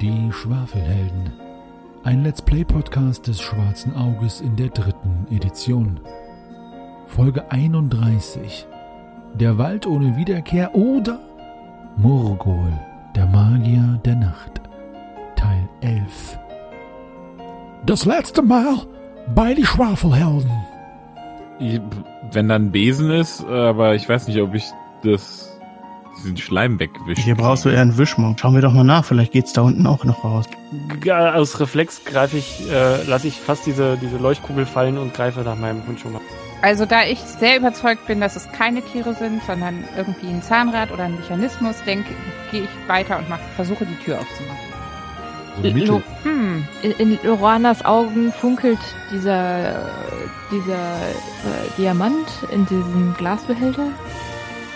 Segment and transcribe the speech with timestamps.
[0.00, 1.30] Die Schwafelhelden.
[2.04, 6.00] Ein Let's Play Podcast des Schwarzen Auges in der dritten Edition.
[7.06, 8.66] Folge 31.
[9.34, 11.20] Der Wald ohne Wiederkehr oder
[11.98, 12.72] Murgol,
[13.14, 14.62] der Magier der Nacht.
[15.36, 16.38] Teil 11.
[17.84, 18.76] Das letzte Mal
[19.34, 20.50] bei die Schwafelhelden.
[22.32, 24.64] Wenn da ein Besen ist, aber ich weiß nicht, ob ich
[25.02, 25.49] das
[26.22, 27.22] diesen Schleim wegwische.
[27.22, 28.38] Hier brauchst du eher einen Wischmopp.
[28.40, 30.46] Schauen wir doch mal nach, vielleicht geht's da unten auch noch raus.
[31.10, 35.56] Aus Reflex greife ich, äh, lasse ich fast diese, diese Leuchtkugel fallen und greife nach
[35.56, 36.08] meinem Handschuh.
[36.62, 40.92] Also da ich sehr überzeugt bin, dass es keine Tiere sind, sondern irgendwie ein Zahnrad
[40.92, 42.10] oder ein Mechanismus, denke,
[42.50, 44.70] gehe ich weiter und mach, versuche die Tür aufzumachen.
[45.86, 46.64] So hm.
[46.82, 48.78] In, in Loranas Augen funkelt
[49.12, 49.74] dieser,
[50.50, 53.88] dieser äh, Diamant in diesem Glasbehälter.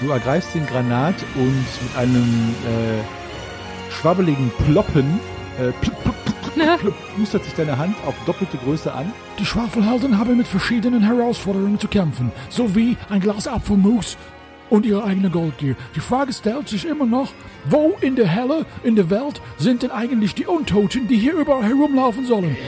[0.04, 5.18] Du ergreifst den Granat und mit einem äh, schwabbeligen Ploppen
[5.58, 9.10] äh, plupp, plupp, plupp, mustert sich deine Hand auf doppelte Größe an.
[9.38, 14.18] Die Schwafelhelden haben mit verschiedenen Herausforderungen zu kämpfen, sowie ein Glas Apfelmus
[14.68, 15.74] und ihre eigene Goldgier.
[15.96, 17.32] Die Frage stellt sich immer noch,
[17.64, 21.64] wo in der Helle, in der Welt, sind denn eigentlich die Untoten, die hier überall
[21.64, 22.58] herumlaufen sollen?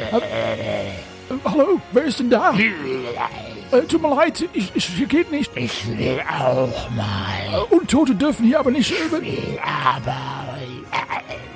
[1.31, 2.55] Äh, äh, hallo, wer ist denn da?
[2.55, 5.51] Äh, tut mir leid, ich, ich, hier geht nicht.
[5.57, 7.07] Ich will auch mal.
[7.53, 8.93] Äh, Untote dürfen hier aber nicht.
[8.93, 10.17] Äh, Will aber.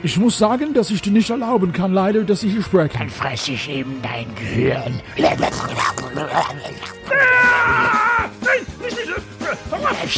[0.02, 2.98] ich muss sagen, dass ich dir nicht erlauben kann, leider, dass ich hier spreche.
[2.98, 5.00] Dann fresse ich eben dein Gehirn.
[5.16, 5.52] Nein, nicht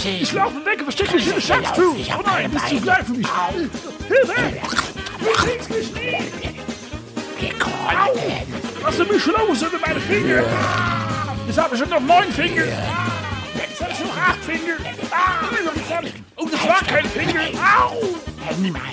[0.05, 0.23] mich!
[0.23, 1.95] Ich laufe weg, versteck mich in der Schatztür!
[2.19, 3.29] Oh nein, bist zu klein für mich!
[4.09, 4.35] Hilfe!
[5.21, 6.17] Du kriegst mich nie!
[7.63, 8.72] Au!
[8.83, 10.43] Lass mich los über meine Finger!
[11.47, 12.65] Jetzt habe ich schon noch neun Finger!
[12.65, 14.75] Jetzt habe ich noch acht Finger!
[15.11, 15.45] Ah,
[16.03, 17.41] ich- Oh, das war kein Finger!
[17.59, 17.95] Au!
[18.59, 18.85] Niemals.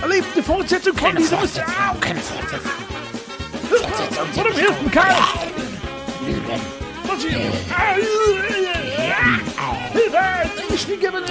[0.00, 1.38] Erlebt die Fortsetzung von Keine diesem...
[1.38, 1.74] Fortsetzung.
[1.90, 1.94] Au!
[2.00, 2.70] Keine Fortsetzung.
[4.32, 5.16] Von dem ersten Kerl!
[6.26, 6.60] Lügen.
[7.06, 7.38] Was hier?
[7.76, 7.96] Ah!
[10.74, 11.28] Ich liege über Nun,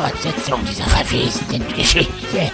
[0.00, 2.50] Fortsetzung dieser verwesenden Geschichte.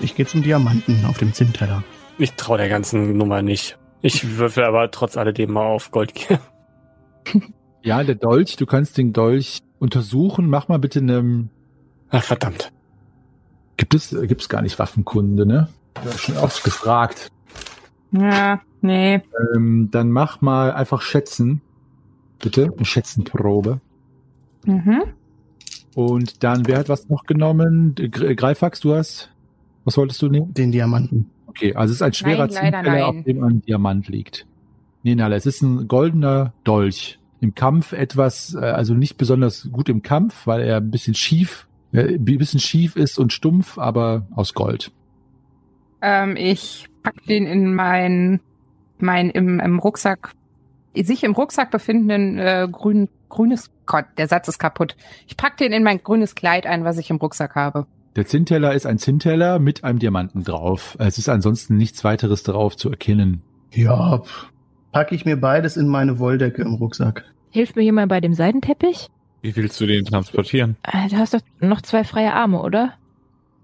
[0.00, 1.84] Ich gehe zum Diamanten auf dem Zinnteller.
[2.18, 3.78] Ich traue der ganzen Nummer nicht.
[4.00, 6.40] Ich würfel aber trotz alledem mal auf Goldgier.
[7.84, 10.48] Ja, der Dolch, du kannst den Dolch untersuchen.
[10.48, 11.48] Mach mal bitte eine.
[12.10, 12.72] Ach, verdammt.
[13.76, 15.68] Gibt es, äh, gibt's gar nicht Waffenkunde, ne?
[16.16, 17.30] Schon oft gefragt.
[18.12, 19.20] Ja, nee.
[19.54, 21.60] Ähm, dann mach mal einfach schätzen.
[22.40, 22.72] Bitte.
[22.74, 23.80] Eine Schätzenprobe.
[24.64, 25.02] Mhm.
[25.94, 27.94] Und dann, wer hat was noch genommen?
[27.94, 29.30] Gre- Greifax, du hast.
[29.84, 30.54] Was wolltest du nehmen?
[30.54, 31.30] Den Diamanten.
[31.46, 33.02] Okay, also es ist ein schwerer nein.
[33.02, 34.46] auf dem ein Diamant liegt.
[35.02, 37.18] Nee, Nala, es ist ein goldener Dolch.
[37.40, 41.66] Im Kampf etwas, äh, also nicht besonders gut im Kampf, weil er ein bisschen schief,
[41.66, 44.90] äh, ein bisschen schief ist und stumpf, aber aus Gold.
[46.00, 48.40] Ähm, ich pack den in mein,
[48.98, 50.32] mein im, im Rucksack,
[50.94, 54.96] sich im Rucksack befindenden äh, grün, grünes, Gott, der Satz ist kaputt.
[55.26, 57.86] Ich pack den in mein grünes Kleid ein, was ich im Rucksack habe.
[58.16, 60.96] Der Zinnteller ist ein Zinnteller mit einem Diamanten drauf.
[60.98, 63.42] Es ist ansonsten nichts weiteres darauf zu erkennen.
[63.70, 64.22] Ja.
[64.92, 67.24] Packe ich mir beides in meine Wolldecke im Rucksack.
[67.50, 69.08] Hilft mir jemand bei dem Seidenteppich?
[69.42, 70.76] Wie willst du den transportieren?
[70.84, 72.94] Äh, Du hast doch noch zwei freie Arme, oder?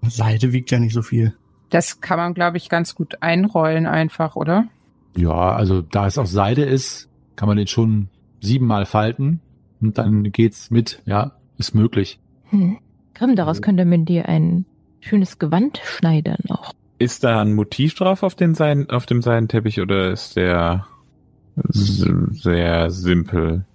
[0.03, 1.33] Seide wiegt ja nicht so viel.
[1.69, 4.65] Das kann man, glaube ich, ganz gut einrollen einfach, oder?
[5.15, 8.09] Ja, also da es aus Seide ist, kann man den schon
[8.41, 9.39] siebenmal falten
[9.81, 11.01] und dann geht's mit.
[11.05, 12.19] Ja, ist möglich.
[12.49, 12.77] Hm.
[13.13, 14.65] Grimm, daraus könnte man dir ein
[15.01, 16.73] schönes Gewand schneidern auch.
[16.97, 20.85] Ist da ein Motiv drauf auf, den Seiden, auf dem Seidenteppich oder ist der
[21.63, 23.65] sehr simpel?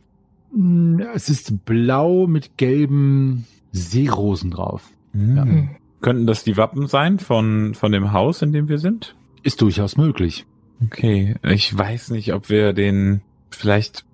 [0.56, 4.91] Ja, Es ist blau mit gelben Seerosen drauf.
[5.12, 5.43] Hm.
[5.43, 5.69] Hm.
[6.01, 9.17] Könnten das die Wappen sein von, von dem Haus, in dem wir sind?
[9.43, 10.47] Ist durchaus möglich.
[10.85, 14.05] Okay, ich weiß nicht, ob wir den, vielleicht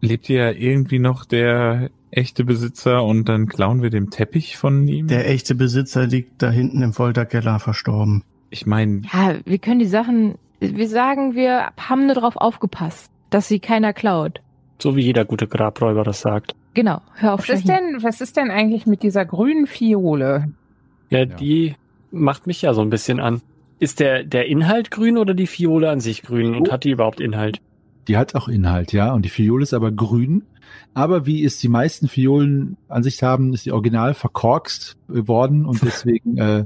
[0.00, 5.06] lebt ja irgendwie noch der echte Besitzer und dann klauen wir den Teppich von ihm.
[5.08, 8.22] Der echte Besitzer liegt da hinten im Folterkeller verstorben.
[8.50, 13.48] ich meine, Ja, wir können die Sachen, wir sagen, wir haben nur darauf aufgepasst, dass
[13.48, 14.40] sie keiner klaut.
[14.82, 16.56] So wie jeder gute Grabräuber das sagt.
[16.74, 20.48] Genau, hör auf Was ist denn, was ist denn eigentlich mit dieser grünen Fiole?
[21.08, 21.76] Ja, die
[22.10, 23.42] macht mich ja so ein bisschen an.
[23.78, 27.20] Ist der, der Inhalt grün oder die Fiole an sich grün und hat die überhaupt
[27.20, 27.60] Inhalt?
[28.08, 29.12] Die hat auch Inhalt, ja.
[29.12, 30.42] Und die Fiole ist aber grün.
[30.94, 35.80] Aber wie es die meisten Fiolen an sich haben, ist die original verkorkst worden und
[35.84, 36.64] deswegen äh,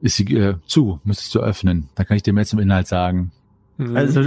[0.00, 1.88] ist sie äh, zu, müsstest du öffnen.
[1.96, 3.32] Da kann ich dir mehr zum Inhalt sagen.
[3.76, 3.96] Mhm.
[3.96, 4.22] Also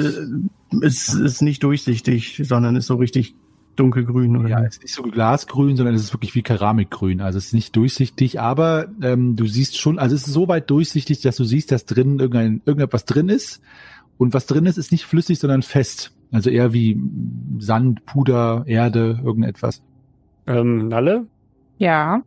[0.82, 3.36] es ist nicht durchsichtig, sondern ist so richtig
[3.76, 7.22] dunkelgrün oder Ja, es ist nicht so glasgrün, sondern es ist wirklich wie Keramikgrün.
[7.22, 10.70] Also es ist nicht durchsichtig, aber ähm, du siehst schon, also es ist so weit
[10.70, 13.62] durchsichtig, dass du siehst, dass drin irgendein, irgendetwas drin ist.
[14.18, 16.12] Und was drin ist, ist nicht flüssig, sondern fest.
[16.32, 17.00] Also eher wie
[17.60, 19.82] Sand, Puder, Erde, irgendetwas.
[20.48, 21.28] ähm, Nalle,
[21.78, 22.24] Ja.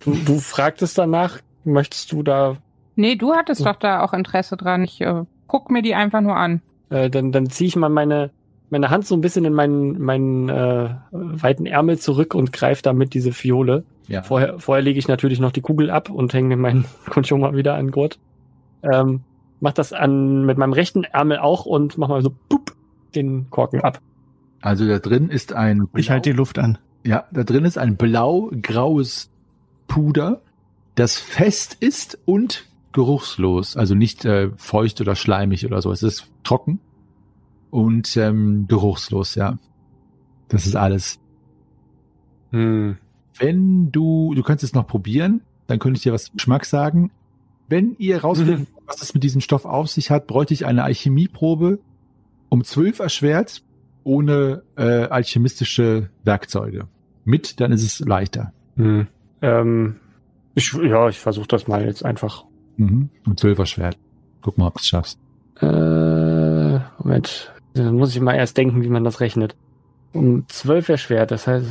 [0.00, 2.56] du, du fragtest danach, möchtest du da,
[2.98, 4.82] Nee, du hattest doch da auch Interesse dran.
[4.82, 6.62] Ich äh, guck mir die einfach nur an.
[6.90, 8.30] Äh, dann, dann ziehe ich mal meine,
[8.70, 13.14] meine Hand so ein bisschen in meinen, meinen äh, weiten Ärmel zurück und greife damit
[13.14, 13.84] diese Fiole.
[14.08, 14.22] Ja.
[14.22, 17.74] Vorher, vorher lege ich natürlich noch die Kugel ab und hänge mir meinen Kunschoma wieder
[17.74, 18.18] an Gurt.
[18.82, 19.22] Ähm,
[19.60, 22.74] mach das an, mit meinem rechten Ärmel auch und mach mal so pup,
[23.14, 24.00] den Korken ab.
[24.60, 26.78] Also da drin ist ein Ich halte die Luft an.
[27.04, 29.30] Ja, da drin ist ein blau-graues
[29.86, 30.40] Puder,
[30.96, 32.66] das fest ist und
[32.96, 33.76] geruchslos.
[33.76, 35.92] Also nicht äh, feucht oder schleimig oder so.
[35.92, 36.80] Es ist trocken
[37.70, 39.58] und ähm, geruchslos, ja.
[40.48, 41.20] Das ist alles.
[42.52, 42.96] Hm.
[43.38, 47.10] Wenn du, du könntest es noch probieren, dann könnte ich dir was zum Geschmack sagen.
[47.68, 51.78] Wenn ihr rausfindet, was es mit diesem Stoff auf sich hat, bräuchte ich eine Alchemieprobe
[52.48, 53.62] um zwölf erschwert,
[54.04, 56.88] ohne äh, alchemistische Werkzeuge.
[57.24, 58.54] Mit, dann ist es leichter.
[58.76, 59.06] Hm.
[59.42, 59.96] Ähm,
[60.54, 62.46] ich, ja, ich versuche das mal jetzt einfach.
[62.76, 63.10] Mhm.
[63.26, 63.98] Um zwölf erschwert.
[64.42, 65.18] Guck mal, ob du es schaffst.
[65.60, 67.52] Äh, Moment.
[67.74, 69.56] Dann muss ich mal erst denken, wie man das rechnet.
[70.12, 71.66] Um zwölf erschwert, das heißt.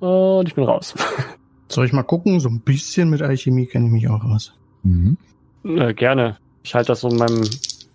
[0.00, 0.94] Und ich bin raus.
[1.68, 2.40] Soll ich mal gucken?
[2.40, 4.54] So ein bisschen mit Alchemie kenne ich mich auch aus.
[4.82, 5.16] Mhm.
[5.64, 6.36] Äh, gerne.
[6.64, 7.42] Ich halte das so in meinem,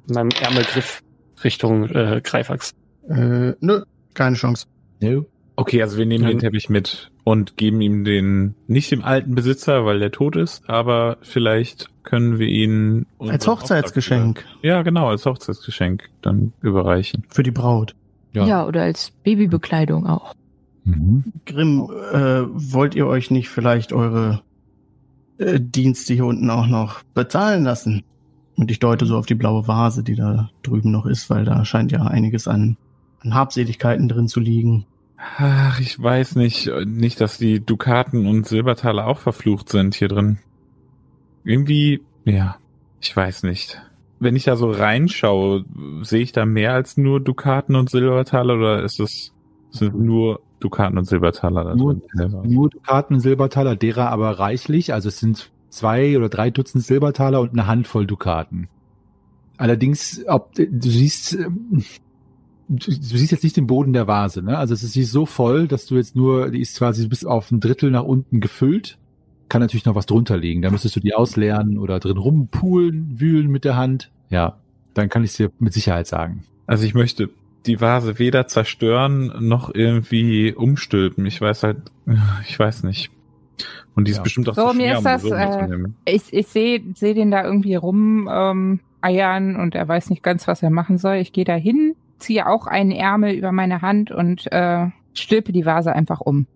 [0.07, 1.01] in meinem Ärmelgriff
[1.43, 2.73] Richtung äh, Greifax.
[3.09, 4.67] Äh, nö, keine Chance.
[5.01, 5.25] No.
[5.57, 6.29] Okay, also wir nehmen Ja.
[6.31, 10.69] den Teppich mit und geben ihm den, nicht dem alten Besitzer, weil der tot ist,
[10.69, 17.23] aber vielleicht können wir ihn Als Hochzeitsgeschenk Ja, genau, als Hochzeitsgeschenk dann überreichen.
[17.29, 17.95] für die Braut.
[18.33, 18.45] Ja.
[18.45, 18.67] Ja.
[18.67, 20.33] oder als Babybekleidung auch.
[20.83, 21.23] Mhm.
[21.45, 24.41] Grimm, äh, wollt ihr euch nicht vielleicht eure
[25.37, 28.03] äh, Dienste hier unten auch noch bezahlen lassen?
[28.57, 31.63] Und ich deute so auf die blaue Vase, die da drüben noch ist, weil da
[31.65, 32.77] scheint ja einiges an,
[33.21, 34.85] an Habseligkeiten drin zu liegen.
[35.37, 40.37] Ach, ich weiß nicht, nicht, dass die Dukaten und Silbertaler auch verflucht sind hier drin.
[41.43, 42.57] Irgendwie, ja,
[43.01, 43.81] ich weiß nicht.
[44.19, 45.65] Wenn ich da so reinschaue,
[46.01, 49.33] sehe ich da mehr als nur Dukaten und Silbertaler oder ist es
[49.71, 52.01] sind nur Dukaten und Silbertaler da Nur-?
[52.43, 54.93] Nur Dukaten und Silbertaler, derer aber reichlich.
[54.93, 58.69] Also es sind zwei oder drei Dutzend Silbertaler und eine Handvoll Dukaten.
[59.57, 61.83] Allerdings, ob du siehst, ähm,
[62.67, 64.57] du, du siehst jetzt nicht den Boden der Vase, ne?
[64.57, 67.25] Also es ist sie ist so voll, dass du jetzt nur, die ist quasi bis
[67.25, 68.97] auf ein Drittel nach unten gefüllt.
[69.49, 70.61] Kann natürlich noch was drunter liegen.
[70.63, 74.11] Da müsstest du die ausleeren oder drin rumpulen, wühlen mit der Hand.
[74.29, 74.57] Ja,
[74.95, 76.43] dann kann ich es dir mit Sicherheit sagen.
[76.65, 77.29] Also ich möchte
[77.67, 81.25] die Vase weder zerstören noch irgendwie umstülpen.
[81.25, 81.77] Ich weiß halt,
[82.47, 83.11] ich weiß nicht.
[83.95, 84.23] Und die ist Ja.
[84.23, 85.77] bestimmt auch So, mir schwer, ist um das, so äh.
[86.05, 90.47] Ich, ich sehe seh den da irgendwie rum ähm, eiern und er weiß nicht ganz,
[90.47, 91.15] was er machen soll.
[91.17, 95.65] Ich gehe da hin, ziehe auch einen Ärmel über meine Hand und äh, stülpe die
[95.65, 96.47] Vase einfach um.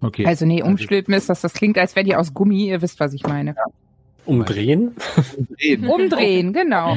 [0.00, 0.26] Okay.
[0.26, 3.14] Also nee, umstülpen ist das, das klingt, als wäre die aus Gummi, ihr wisst, was
[3.14, 3.54] ich meine.
[4.26, 4.92] Umdrehen?
[5.58, 5.86] drehen.
[5.88, 6.96] Umdrehen, genau.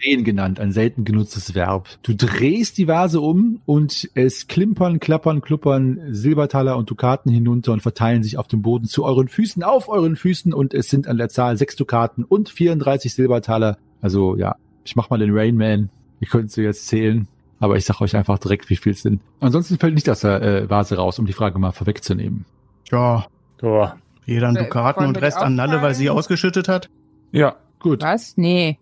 [0.00, 1.88] drehen genannt, ein selten genutztes Verb.
[2.02, 7.80] Du drehst die Vase um und es klimpern, klappern, kluppern Silbertaler und Dukaten hinunter und
[7.80, 11.18] verteilen sich auf dem Boden zu euren Füßen, auf euren Füßen und es sind an
[11.18, 13.76] der Zahl sechs Dukaten und 34 Silbertaler.
[14.00, 15.90] Also ja, ich mach mal den Rainman.
[16.20, 17.28] Ihr könnt sie jetzt zählen,
[17.60, 19.20] aber ich sag euch einfach direkt, wie viel es sind.
[19.40, 22.44] Ansonsten fällt nicht aus der äh, Vase raus, um die Frage mal vorwegzunehmen.
[22.90, 23.26] Ja,
[23.60, 23.88] So.
[24.26, 26.88] jeder Äh, Dukaten und wir Rest an Nalle, weil sie ausgeschüttet hat.
[27.32, 28.02] ja, Gut.
[28.02, 28.36] Was?
[28.36, 28.76] Nee.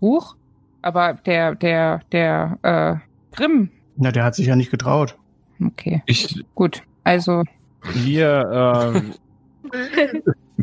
[0.00, 0.34] Huch.
[0.82, 3.70] Aber der, der, der, äh, Grimm.
[3.96, 5.16] Na, der hat sich ja nicht getraut.
[5.64, 6.82] Okay, ich, gut.
[7.04, 7.44] Also,
[7.94, 9.02] mir,
[9.72, 9.72] äh,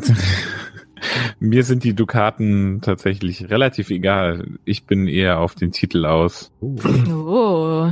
[1.40, 4.46] mir sind die Dukaten tatsächlich relativ egal.
[4.64, 6.50] Ich bin eher auf den Titel aus.
[6.60, 7.90] Oh,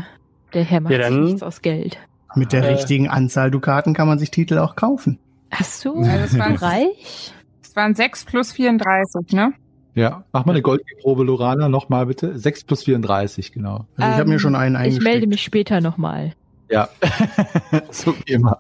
[0.54, 1.98] der Herr macht Ja, nichts aus Geld.
[2.34, 2.75] Mit der Äh.
[2.75, 5.18] richtigen Anzahl Dukaten kann man sich Titel auch kaufen.
[5.50, 5.96] Hast du?
[6.00, 7.32] Also es waren- reich?
[7.62, 9.52] es waren 6 plus 34, ne?
[9.94, 12.38] Ja, mach mal eine Goldprobe, Lorana, nochmal bitte.
[12.38, 13.86] 6 plus 34, genau.
[13.96, 15.04] Also ich habe mir Ähm, schon einen Ich eingesteckt.
[15.04, 16.32] melde mich später nochmal.
[16.68, 16.88] Ja,
[17.90, 18.58] so wie immer.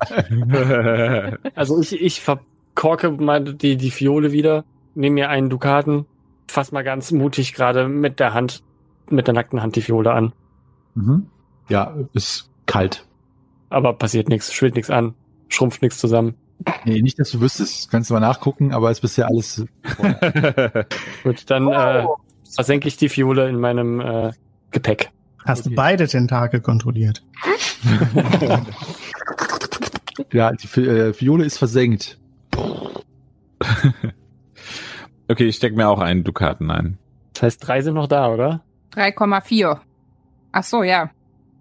[1.54, 2.20] Also ich, ich
[2.76, 4.64] verkorke mal die, die Fiole wieder,
[4.94, 6.04] nehme mir einen Dukaten,
[6.46, 8.62] fass mal ganz mutig gerade mit der Hand,
[9.08, 10.32] mit der nackten Hand die Fiole an.
[10.94, 11.26] Mhm.
[11.68, 13.06] Ja, ist kalt.
[13.70, 15.14] Aber passiert nichts, schwillt nichts an,
[15.48, 16.34] schrumpft nichts zusammen.
[16.84, 19.64] Nee, nicht, dass du wüsstest, kannst du mal nachgucken, aber ist bisher alles.
[21.22, 22.04] Gut, dann äh,
[22.54, 24.32] versenke ich die Fiole in meinem äh,
[24.70, 25.10] Gepäck.
[25.46, 27.22] Hast du beide Tentakel kontrolliert?
[30.32, 32.18] ja, die äh, Fiole ist versenkt.
[35.28, 36.98] okay, ich steck mir auch einen Dukaten ein.
[37.34, 38.62] Das heißt, drei sind noch da, oder?
[38.94, 39.78] 3,4.
[40.52, 41.10] Ach so, ja.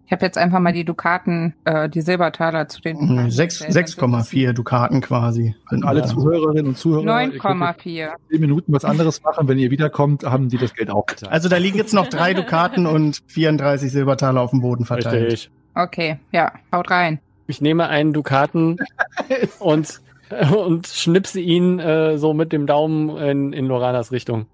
[0.05, 2.99] Ich habe jetzt einfach mal die Dukaten, äh, die Silbertaler zu den.
[2.99, 5.55] Hm, sechs- 6,4 Dukaten quasi.
[5.71, 6.05] Und alle Ja.
[6.05, 8.11] Zuhörerinnen und Zuhörer, ihr könnt 9,4.
[8.29, 9.47] in 10 Minuten was anderes machen.
[9.47, 11.31] Wenn ihr wiederkommt, haben die das Geld auch gezahlt.
[11.33, 15.31] Also da liegen jetzt noch drei Dukaten und 34 Silbertaler auf dem Boden verteilt.
[15.31, 15.51] Richtig.
[15.73, 17.19] Okay, ja, haut rein.
[17.47, 18.77] Ich nehme einen Dukaten
[19.59, 20.01] und,
[20.55, 24.47] und schnipse ihn äh, so mit dem Daumen in, in Loranas Richtung.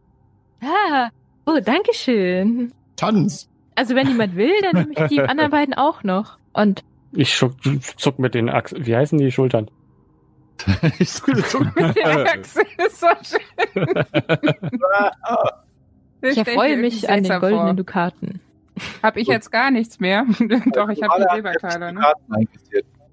[0.62, 1.10] Ah,
[1.46, 2.72] oh, danke schön.
[2.96, 3.50] Tanz.
[3.76, 6.38] Also wenn jemand will, dann nehme ich die anderen beiden auch noch.
[6.54, 7.54] Und Ich schuck,
[7.98, 8.86] zuck mit den Achseln.
[8.86, 9.70] Wie heißen die Schultern?
[11.00, 11.76] ich gezuckt.
[11.76, 14.06] Mit der Achse ist so schön.
[16.22, 18.42] ich erfreue mich an den goldenen Dukaten.
[19.02, 20.26] Habe ich jetzt gar nichts mehr?
[20.74, 22.02] Doch, ich habe die Silbertaler, ne?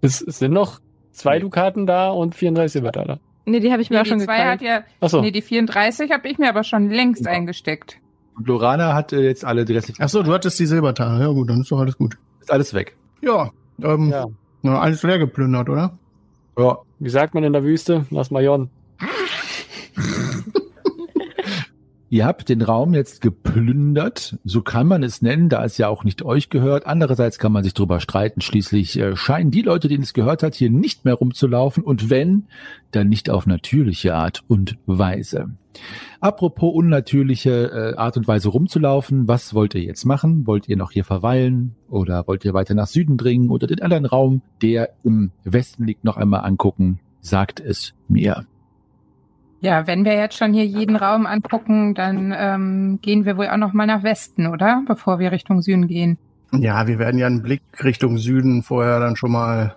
[0.01, 0.81] Es sind noch
[1.19, 3.19] zwei Dukaten da und 34 Silbertaler.
[3.45, 4.85] Nee, die habe ich mir Nee, auch schon die zwei hat gekauft.
[5.01, 5.21] ja, Achso.
[5.23, 7.31] nee, die 34 habe ich mir aber schon längst Ja.
[7.33, 7.99] eingesteckt.
[8.37, 10.03] Und Lorana hat äh, jetzt alle die restlichen.
[10.03, 11.21] Ach so, du hattest die Silbertaler.
[11.21, 12.17] Ja gut, dann ist doch alles gut.
[12.41, 12.95] Ist alles weg.
[13.23, 13.51] Ja,
[13.83, 14.27] ähm, Ja.
[14.63, 15.99] na, alles leer geplündert, oder?
[16.59, 16.79] Ja.
[17.01, 18.07] Wie sagt man in der Wüste?
[18.11, 18.71] Lass mal jon.
[22.11, 26.05] Ihr habt den Raum jetzt geplündert, so kann man es nennen, da es ja auch
[26.05, 26.87] nicht euch gehört.
[26.87, 28.41] Andererseits kann man sich drüber streiten.
[28.41, 32.47] Schließlich äh, scheinen die Leute, denen es gehört hat, hier nicht mehr rumzulaufen und wenn,
[32.93, 35.51] dann nicht auf natürliche Art und Weise.
[36.21, 40.47] Apropos unnatürliche äh, Art und Weise rumzulaufen, was wollt ihr jetzt machen?
[40.47, 44.07] Wollt ihr noch hier verweilen oder wollt ihr weiter nach Süden dringen oder den anderen
[44.07, 47.01] Raum, der im Westen liegt, noch einmal angucken?
[47.21, 48.47] Sagt es mir.
[49.61, 53.57] Ja, wenn wir jetzt schon hier jeden Raum angucken, dann ähm, gehen wir wohl auch
[53.57, 54.83] noch mal nach Westen, oder?
[54.87, 56.17] Bevor wir Richtung Süden gehen.
[56.53, 59.75] Ja, wir werden ja einen Blick Richtung Süden vorher dann schon mal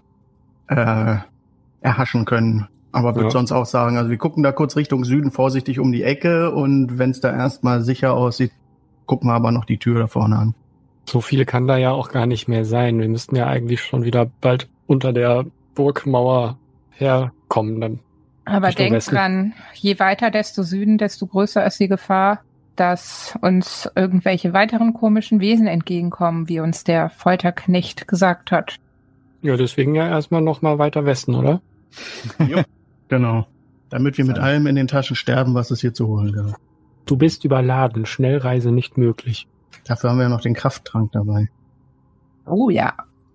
[0.68, 1.16] äh,
[1.82, 2.68] erhaschen können.
[2.94, 3.32] Aber würde Ja.
[3.32, 6.98] sonst auch sagen, also wir gucken da kurz Richtung Süden vorsichtig um die Ecke und
[7.00, 8.52] wenn es da erstmal sicher aussieht,
[9.06, 10.56] gucken wir aber noch die Tür da vorne an.
[11.10, 13.00] So viel kann da ja auch gar nicht mehr sein.
[13.00, 16.58] Wir müssten ja eigentlich schon wieder bald unter der Burgmauer
[16.92, 17.82] herkommen.
[17.82, 18.00] Dann.
[18.46, 19.16] Aber Richtung denk Westen.
[19.16, 22.42] dran, je weiter, desto Süden, desto größer ist die Gefahr,
[22.76, 28.78] dass uns irgendwelche weiteren komischen Wesen entgegenkommen, wie uns der Folterknecht gesagt hat.
[29.42, 31.62] Ja, deswegen ja erstmal noch mal weiter Westen, oder?
[33.10, 33.46] Genau.
[33.90, 36.56] Damit wir mit allem in den Taschen sterben, was es hier zu holen gibt.
[37.06, 38.06] Du bist überladen.
[38.06, 39.48] Schnellreise nicht möglich.
[39.86, 41.50] Dafür haben wir ja noch den Krafttrank dabei.
[42.46, 42.94] Oh ja.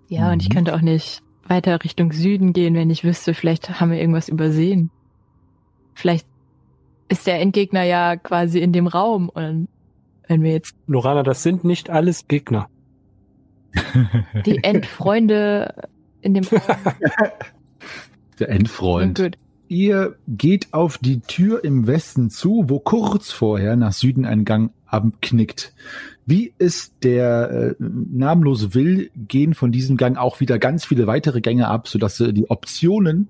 [0.08, 0.54] Ja, und ich Mhm.
[0.54, 4.90] könnte auch nicht weiter Richtung Süden gehen, wenn ich wüsste, vielleicht haben wir irgendwas übersehen.
[5.96, 6.26] Vielleicht
[7.08, 9.68] ist der Endgegner ja quasi in dem Raum und
[10.28, 12.68] wenn wir jetzt Lorana, das sind nicht alles Gegner.
[14.44, 15.88] die Endfreunde
[16.20, 16.60] in dem Raum
[18.38, 19.18] Der Endfreund.
[19.18, 19.38] Gut.
[19.68, 24.72] Ihr geht auf die Tür im Westen zu, wo kurz vorher nach Süden ein Gang
[24.84, 25.72] abknickt.
[26.26, 31.40] Wie es der äh, namenlose will, gehen von diesem Gang auch wieder ganz viele weitere
[31.40, 33.28] Gänge ab, sodass äh, die Optionen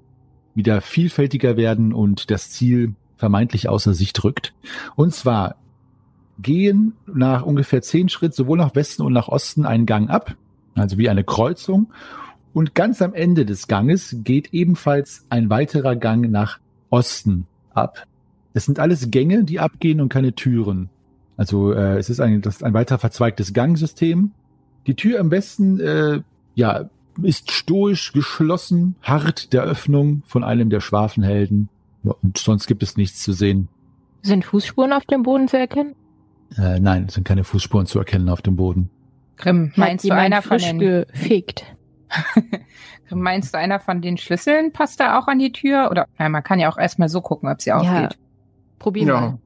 [0.57, 4.53] wieder vielfältiger werden und das Ziel vermeintlich außer Sicht rückt.
[4.97, 5.57] Und zwar
[6.39, 10.35] gehen nach ungefähr zehn Schritt sowohl nach Westen und nach Osten einen Gang ab,
[10.75, 11.93] also wie eine Kreuzung.
[12.53, 16.59] Und ganz am Ende des Ganges geht ebenfalls ein weiterer Gang nach
[16.91, 18.07] Osten ab.
[18.55, 20.89] Es sind alles Gänge, die abgehen und keine Türen.
[21.37, 24.33] Also äh, es ist ein, das ist ein weiter verzweigtes Gangsystem.
[24.87, 26.23] Die Tür im Westen äh,
[26.55, 26.89] ja,
[27.23, 31.69] ist stoisch geschlossen, hart der Öffnung von einem der Schwafelhelden.
[32.03, 33.69] Ja, und sonst gibt es nichts zu sehen.
[34.23, 35.95] Sind Fußspuren auf dem Boden zu erkennen?
[36.57, 38.91] Äh, nein, es sind keine Fußspuren zu erkennen auf dem Boden.
[39.37, 41.65] Grimm, Hat meinst du einer von den, gefegt?
[43.09, 45.89] Grimm, meinst du einer von den Schlüsseln passt da auch an die Tür?
[45.91, 47.79] Oder, nein, man kann ja auch erstmal so gucken, ob sie Ja.
[47.79, 48.19] aufgeht.
[48.79, 49.39] Probieren wir.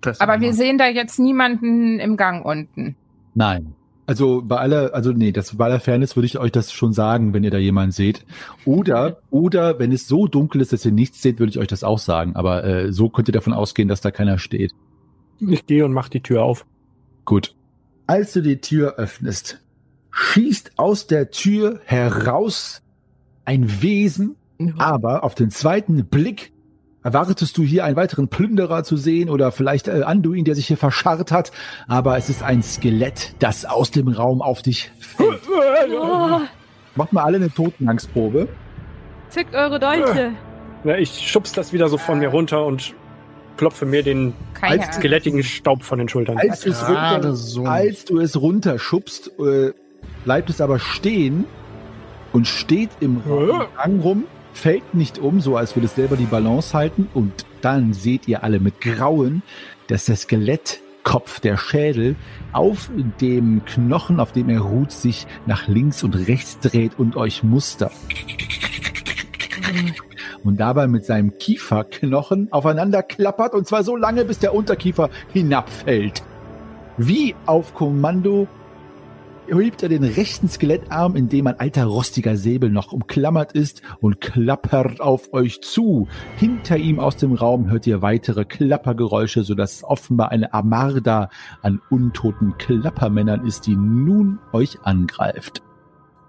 [0.00, 2.96] das Aber wir sehen da jetzt niemanden im Gang unten.
[3.34, 3.74] Nein.
[4.06, 7.34] Also bei aller, also nee, das bei aller Fairness würde ich euch das schon sagen,
[7.34, 8.24] wenn ihr da jemanden seht.
[8.64, 11.82] Oder, oder wenn es so dunkel ist, dass ihr nichts seht, würde ich euch das
[11.82, 12.36] auch sagen.
[12.36, 14.72] Aber äh, so könnt ihr davon ausgehen, dass da keiner steht.
[15.40, 16.64] Ich gehe und mach die Tür auf.
[17.24, 17.54] Gut.
[18.06, 19.60] Als du die Tür öffnest,
[20.12, 22.82] schießt aus der Tür heraus
[23.44, 24.36] ein Wesen,
[24.78, 26.52] aber auf den zweiten Blick
[27.06, 30.76] erwartest du hier einen weiteren Plünderer zu sehen oder vielleicht äh, Anduin, der sich hier
[30.76, 31.52] verscharrt hat,
[31.86, 35.40] aber es ist ein Skelett, das aus dem Raum auf dich fällt.
[35.48, 36.40] Oh,
[36.96, 38.48] Macht mal alle eine Totenangstprobe.
[39.28, 40.32] zückt eure Dolche.
[40.82, 42.92] Ja, ich schubs das wieder so von mir runter und
[43.56, 44.98] klopfe mir den Keine Als Angst.
[44.98, 46.38] skelettigen Staub von den Schultern.
[46.38, 47.64] Als du es runter, so.
[47.66, 49.70] als du es runterschubst, äh,
[50.24, 51.44] bleibt es aber stehen
[52.32, 54.24] und steht im Raum Gang rum,
[54.56, 57.08] fällt nicht um, so als würde es selber die Balance halten.
[57.14, 59.42] Und dann seht ihr alle mit Grauen,
[59.88, 62.16] dass der Skelettkopf, der Schädel,
[62.52, 67.42] auf dem Knochen, auf dem er ruht, sich nach links und rechts dreht und euch
[67.42, 67.92] mustert.
[70.42, 76.22] Und dabei mit seinem Kieferknochen aufeinander klappert und zwar so lange, bis der Unterkiefer hinabfällt.
[76.96, 78.48] Wie auf Kommando
[79.48, 84.20] hebt er den rechten Skelettarm, in dem ein alter rostiger Säbel noch umklammert ist und
[84.20, 86.08] klappert auf euch zu.
[86.36, 91.30] Hinter ihm aus dem Raum hört ihr weitere Klappergeräusche, sodass es offenbar eine Armada
[91.62, 95.62] an untoten Klappermännern ist, die nun euch angreift.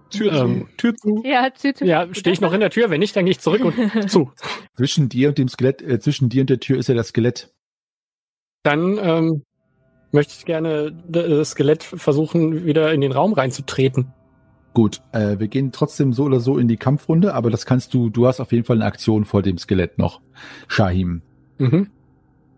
[0.10, 0.38] Tür zu.
[0.38, 1.24] Ähm, Tür zu.
[1.26, 1.86] Ja, Tüte.
[1.86, 2.90] Ja, stehe ich noch in der Tür?
[2.90, 3.76] Wenn nicht, dann gehe ich zurück und
[4.10, 4.32] zu.
[4.76, 7.54] Zwischen dir und dem Skelett, äh, zwischen dir und der Tür ist ja das Skelett.
[8.64, 9.44] Dann ähm,
[10.12, 14.14] möchte ich gerne das Skelett versuchen, wieder in den Raum reinzutreten.
[14.74, 18.10] Gut, äh, wir gehen trotzdem so oder so in die Kampfrunde, aber das kannst du,
[18.10, 20.22] du hast auf jeden Fall eine Aktion vor dem Skelett noch,
[20.68, 21.24] Shahim.
[21.58, 21.90] Mhm.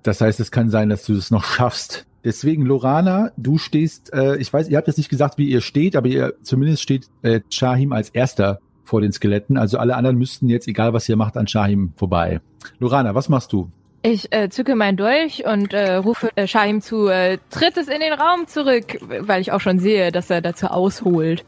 [0.03, 2.05] Das heißt, es kann sein, dass du es noch schaffst.
[2.23, 5.95] Deswegen, Lorana, du stehst, äh, ich weiß, ihr habt jetzt nicht gesagt, wie ihr steht,
[5.95, 9.57] aber ihr zumindest steht äh, Shahim als erster vor den Skeletten.
[9.57, 12.41] Also alle anderen müssten jetzt, egal was ihr macht, an Shahim vorbei.
[12.79, 13.71] Lorana, was machst du?
[14.01, 17.99] Ich äh, zücke meinen Dolch und äh, rufe äh, Shahim zu, äh, tritt es in
[17.99, 21.43] den Raum zurück, weil ich auch schon sehe, dass er dazu ausholt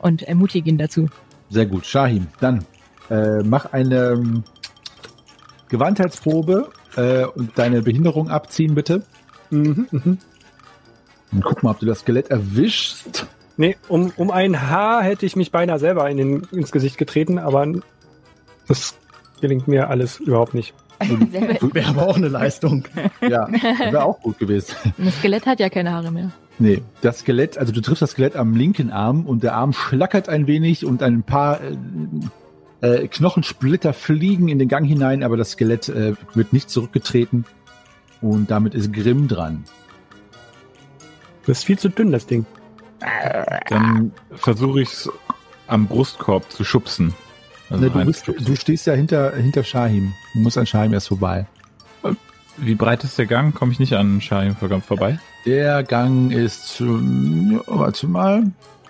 [0.00, 1.08] und ermutige ihn dazu.
[1.48, 2.26] Sehr gut, Shahim.
[2.40, 2.66] Dann
[3.08, 4.44] äh, mach eine ähm,
[5.70, 9.02] Gewandheitsprobe äh, und deine Behinderung abziehen, bitte.
[9.50, 10.18] Mhm, mhm.
[11.32, 13.26] Und guck mal, ob du das Skelett erwischst.
[13.56, 17.38] Nee, um, um ein Haar hätte ich mich beinahe selber in den, ins Gesicht getreten,
[17.38, 17.66] aber
[18.68, 18.94] das
[19.40, 20.74] gelingt mir alles überhaupt nicht.
[21.72, 22.84] Wäre aber auch eine Leistung.
[23.20, 24.74] Ja, wäre auch gut gewesen.
[24.98, 26.30] Das Skelett hat ja keine Haare mehr.
[26.58, 30.28] Nee, das Skelett, also du triffst das Skelett am linken Arm und der Arm schlackert
[30.28, 31.76] ein wenig und ein paar äh,
[32.84, 37.44] äh, Knochensplitter fliegen in den Gang hinein, aber das Skelett äh, wird nicht zurückgetreten
[38.20, 39.64] und damit ist Grimm dran.
[41.46, 42.46] Das ist viel zu dünn, das Ding.
[43.68, 45.10] Dann versuche ich es
[45.66, 47.14] am Brustkorb zu schubsen.
[47.70, 50.12] Also Ne, du, bist, du stehst ja hinter, hinter Shahim.
[50.34, 51.46] Du musst an Shahim erst vorbei.
[52.56, 53.52] Wie breit ist der Gang?
[53.54, 55.18] Komme ich nicht an Schein vorbei?
[55.44, 58.44] Der Gang ist, warte mal,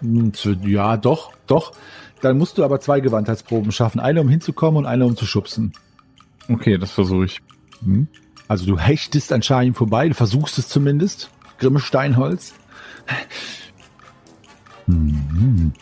[0.05, 0.33] Hm,
[0.65, 1.73] ja, doch, doch.
[2.21, 4.01] Dann musst du aber zwei Gewandheitsproben schaffen.
[4.01, 5.73] Eine, um hinzukommen und eine, um zu schubsen.
[6.49, 7.41] Okay, das versuche ich.
[7.83, 8.09] Hm?
[8.49, 11.31] Also du hechtest an Shahim vorbei, du versuchst es zumindest.
[11.59, 12.53] Grimme Steinholz.
[14.87, 15.73] Mhm.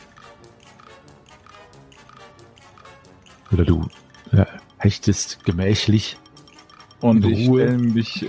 [3.53, 3.89] Oder du
[4.33, 4.45] äh,
[4.79, 6.17] hechtest gemächlich.
[7.01, 7.63] Und ich Ruhe.
[7.63, 8.27] stelle mich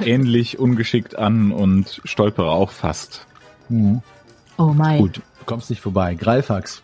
[0.00, 3.26] ähnlich ungeschickt an und stolpere auch fast.
[3.68, 4.02] Mhm.
[4.58, 4.98] Oh mein.
[4.98, 6.14] Gut, du kommst nicht vorbei.
[6.14, 6.82] Greifax.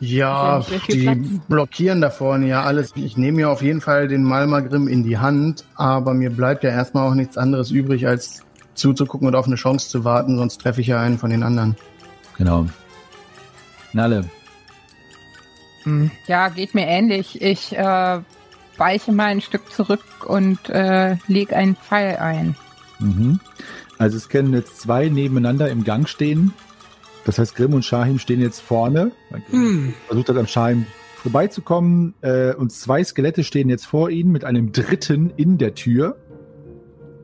[0.00, 1.18] Ja, die Platz.
[1.48, 2.92] blockieren da vorne ja alles.
[2.94, 6.70] Ich nehme mir auf jeden Fall den Malmagrim in die Hand, aber mir bleibt ja
[6.70, 10.80] erstmal auch nichts anderes übrig, als zuzugucken und auf eine Chance zu warten, sonst treffe
[10.80, 11.76] ich ja einen von den anderen.
[12.36, 12.66] Genau.
[13.92, 14.24] Nalle.
[16.26, 17.40] Ja, geht mir ähnlich.
[17.40, 18.20] Ich äh,
[18.76, 22.56] weiche mal ein Stück zurück und äh, lege einen Pfeil ein.
[22.98, 23.40] Mhm.
[23.98, 26.52] Also es können jetzt zwei nebeneinander im Gang stehen.
[27.24, 29.12] Das heißt, Grimm und Shahim stehen jetzt vorne.
[29.50, 29.92] Hm.
[30.06, 30.86] Versucht hat, am Shahim
[31.16, 32.14] vorbeizukommen.
[32.22, 36.16] Äh, und zwei Skelette stehen jetzt vor ihnen mit einem dritten in der Tür.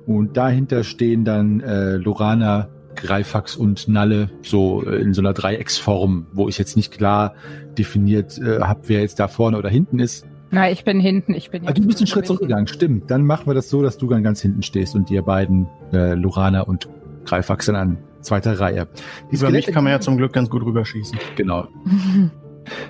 [0.06, 6.26] Und dahinter stehen dann äh, Lorana, Greifax und Nalle so äh, in so einer Dreiecksform,
[6.32, 7.34] wo ich jetzt nicht klar
[7.78, 10.26] definiert äh, habe, wer jetzt da vorne oder hinten ist.
[10.50, 11.34] Na, ich bin hinten.
[11.34, 13.10] Ich bin Ah, du bist einen Schritt zurückgegangen, stimmt.
[13.10, 16.14] Dann machen wir das so, dass du dann ganz hinten stehst und ihr beiden, äh,
[16.14, 16.88] Lorana und
[17.24, 18.86] Greifax dann an zweiter Reihe.
[19.30, 21.18] Die Über mich kann man ja zum Glück ganz gut rüberschießen.
[21.36, 21.66] genau.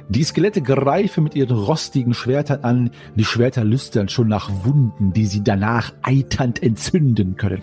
[0.09, 2.91] Die Skelette greifen mit ihren rostigen Schwertern an.
[3.17, 7.61] Die Schwerter lüstern schon nach Wunden, die sie danach eiternd entzünden können.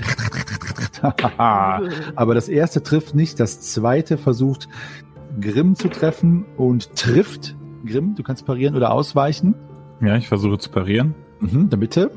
[2.15, 3.39] Aber das erste trifft nicht.
[3.39, 4.67] Das zweite versucht
[5.39, 7.55] Grimm zu treffen und trifft.
[7.85, 9.55] Grimm, du kannst parieren oder ausweichen.
[10.01, 11.15] Ja, ich versuche zu parieren.
[11.39, 12.11] Mhm, dann bitte.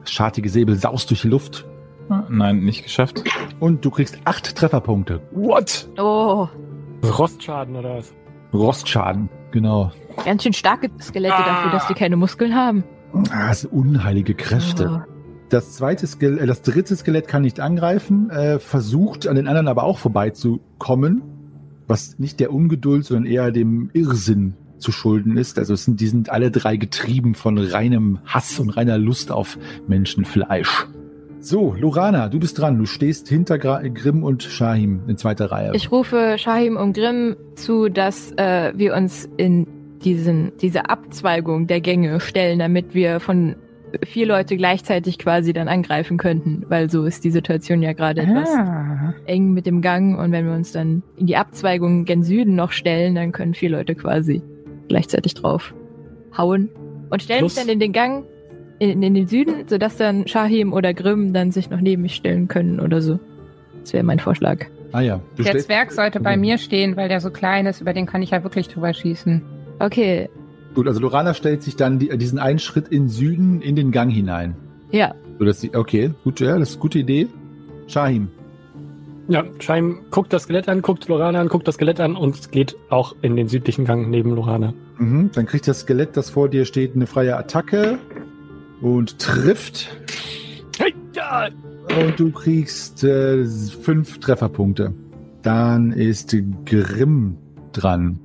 [0.00, 1.66] Das schartige Säbel saust durch die Luft.
[2.08, 3.22] Ah, Nein, nicht geschafft.
[3.60, 5.20] Und du kriegst acht Trefferpunkte.
[5.30, 5.88] What?
[5.98, 6.48] Oh,
[7.04, 8.12] Rostschaden oder was?
[8.52, 9.28] Rostschaden.
[9.50, 9.92] Genau.
[10.24, 11.44] ganz schön starke Skelette Ah.
[11.46, 12.84] dafür, dass die keine Muskeln haben.
[13.30, 15.02] Ah, das sind unheilige Kräfte.
[15.06, 15.12] Oh.
[15.50, 19.68] Das zweite Skelett, äh, das dritte Skelett kann nicht angreifen, äh, versucht an den anderen
[19.68, 21.22] aber auch vorbeizukommen,
[21.86, 25.58] was nicht der Ungeduld, sondern eher dem Irrsinn zu schulden ist.
[25.58, 29.58] Also es sind, die sind alle drei getrieben von reinem Hass und reiner Lust auf
[29.86, 30.86] Menschenfleisch.
[31.44, 32.78] So, Lorana, du bist dran.
[32.78, 35.72] Du stehst hinter Gra Grimm und Shahim in zweiter Reihe.
[35.74, 39.66] Ich rufe Shahim und Grimm zu, dass äh, wir uns in
[40.04, 43.56] diesen, diese Abzweigung der Gänge stellen, damit wir von
[44.04, 48.48] vier Leute gleichzeitig quasi dann angreifen könnten, weil so ist die Situation ja gerade etwas
[48.48, 49.12] Ah.
[49.26, 52.70] eng mit dem Gang und wenn wir uns dann in die Abzweigung gen Süden noch
[52.72, 54.42] stellen, dann können vier Leute quasi
[54.88, 55.74] gleichzeitig drauf
[56.38, 56.70] hauen
[57.10, 58.24] und stellen Plus- mich dann in den Gang
[58.82, 62.48] in, in den Süden, sodass dann Shahim oder Grimm dann sich noch neben mich stellen
[62.48, 63.20] können oder so.
[63.80, 64.66] Das wäre mein Vorschlag.
[64.92, 67.92] ah ja, du Der Zwerg sollte bei mir stehen, weil der so klein ist, über
[67.92, 69.42] den kann ich ja wirklich drüber schießen.
[69.78, 70.28] Okay,
[70.74, 74.10] Gut, also Lorana stellt sich dann die, diesen einen Schritt in Süden in den Gang
[74.10, 74.54] hinein.
[74.90, 77.28] ja, So dass sie, okay, gut, ja, das ist eine gute Idee.
[77.88, 78.28] Shahim.
[79.28, 82.74] Ja, Scheim guckt das Skelett an, guckt Lorana an, guckt das Skelett an und geht
[82.88, 84.72] auch in den südlichen Gang neben Lorana.
[84.98, 87.98] Mhm, dann kriegt das Skelett, das vor dir steht, eine freie Attacke
[88.82, 89.88] und trifft.
[91.98, 94.94] Und du kriegst äh, fünf Trefferpunkte.
[95.42, 97.36] Dann ist Grimm
[97.72, 98.18] dran.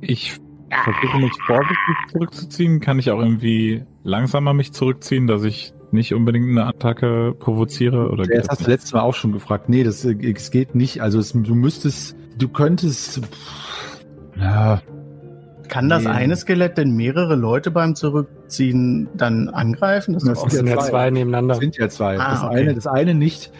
[0.00, 0.38] Ich
[0.84, 2.80] versuche mich vorsichtig zurückzuziehen.
[2.80, 8.10] Kann ich auch irgendwie langsamer mich zurückziehen, dass ich nicht unbedingt eine Attacke provoziere?
[8.10, 9.68] Oder Das hast das du letztes Mal auch schon gefragt.
[9.68, 11.02] Nee, das, äh, es geht nicht.
[11.02, 14.04] Also es, du müsstest, du könntest, pff,
[14.36, 14.80] ja,
[15.68, 16.10] Kann das Nee.
[16.10, 20.14] eine Skelett denn mehrere Leute beim Zurückziehen dann angreifen?
[20.14, 20.88] Das ist Das Das sind ja zwei.
[20.88, 21.54] zwei nebeneinander.
[21.56, 22.18] sind ja zwei.
[22.18, 22.56] Ah, das, okay.
[22.56, 23.52] eine, das eine nicht.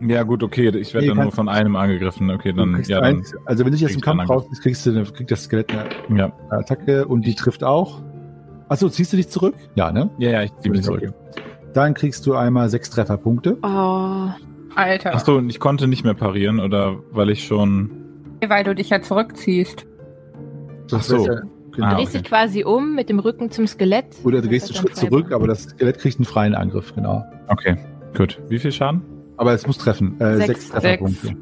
[0.00, 2.30] Ja gut, okay, ich werde Nee, dann nur von einem angegriffen.
[2.30, 4.86] Okay, dann, ja, dann, eins, also wenn du dich jetzt im Kampf raus bist, kriegst
[4.86, 5.70] du, kriegt das Skelett
[6.08, 6.32] eine ja.
[6.48, 8.00] Attacke und die trifft auch.
[8.70, 9.54] Achso, ziehst du dich zurück?
[9.74, 10.08] Ja, ne?
[10.16, 11.02] Ja, ja, ich ziehe mich zurück.
[11.02, 11.42] Okay.
[11.74, 13.58] Dann kriegst du einmal sechs Trefferpunkte.
[13.62, 14.28] oh,
[14.76, 17.90] Alter, Ach so, und ich konnte nicht mehr parieren oder weil ich schon.
[18.46, 19.84] weil du dich ja zurückziehst.
[20.98, 21.26] Ach so.
[21.26, 21.40] ja-
[21.76, 22.18] du Ah, drehst okay.
[22.18, 24.06] dich quasi um mit dem Rücken zum Skelett.
[24.24, 27.24] Oder du gehst einen Schritt zurück, aber das Skelett kriegt einen freien Angriff, genau.
[27.48, 27.76] Okay,
[28.16, 28.40] gut.
[28.48, 29.02] Wie viel Schaden?
[29.36, 30.20] Aber es muss treffen.
[30.20, 30.46] Äh, Sechs.
[30.46, 31.36] sechs Trefferpunkte.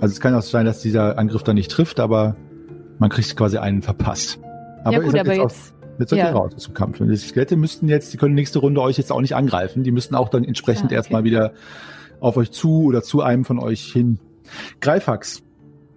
[0.00, 2.36] Also es kann auch sein, dass dieser Angriff dann nicht trifft, aber
[2.98, 4.38] man kriegt quasi einen verpasst.
[4.84, 6.32] Aber ja ihr gut, seid aber jetzt, jetzt, auch, jetzt seid ihr ja.
[6.32, 7.00] raus aus dem Kampf.
[7.00, 9.82] Und die Skelette müssten jetzt, die können nächste Runde euch jetzt auch nicht angreifen.
[9.82, 10.94] Die müssten auch dann entsprechend Ah, okay.
[10.94, 11.52] erstmal wieder
[12.20, 14.18] auf euch zu oder zu einem von euch hin.
[14.80, 15.42] Greifax.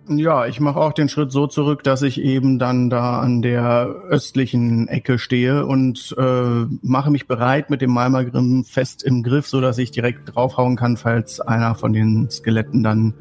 [0.09, 3.87] Ja, ich mache auch den Schritt so zurück, dass ich eben dann da an der
[4.09, 9.59] östlichen Ecke stehe und äh, mache mich bereit mit dem Malmagrim fest im Griff, so
[9.59, 13.13] dass ich direkt draufhauen kann, falls einer von den Skeletten dann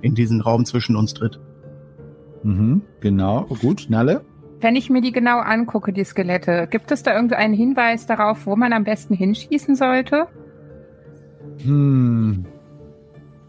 [0.00, 1.38] in diesen Raum zwischen uns tritt.
[2.42, 3.86] Mhm, genau, gut.
[3.88, 4.22] Nalle?
[4.60, 8.56] Wenn ich mir die genau angucke, die Skelette, gibt es da irgendeinen Hinweis darauf, wo
[8.56, 10.26] man am besten hinschießen sollte?
[11.64, 12.46] Hm.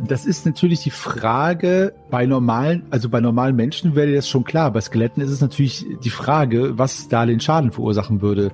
[0.07, 4.71] Das ist natürlich die Frage, bei normalen, also bei normalen Menschen wäre das schon klar.
[4.71, 8.51] Bei Skeletten ist es natürlich die Frage, was da den Schaden verursachen würde.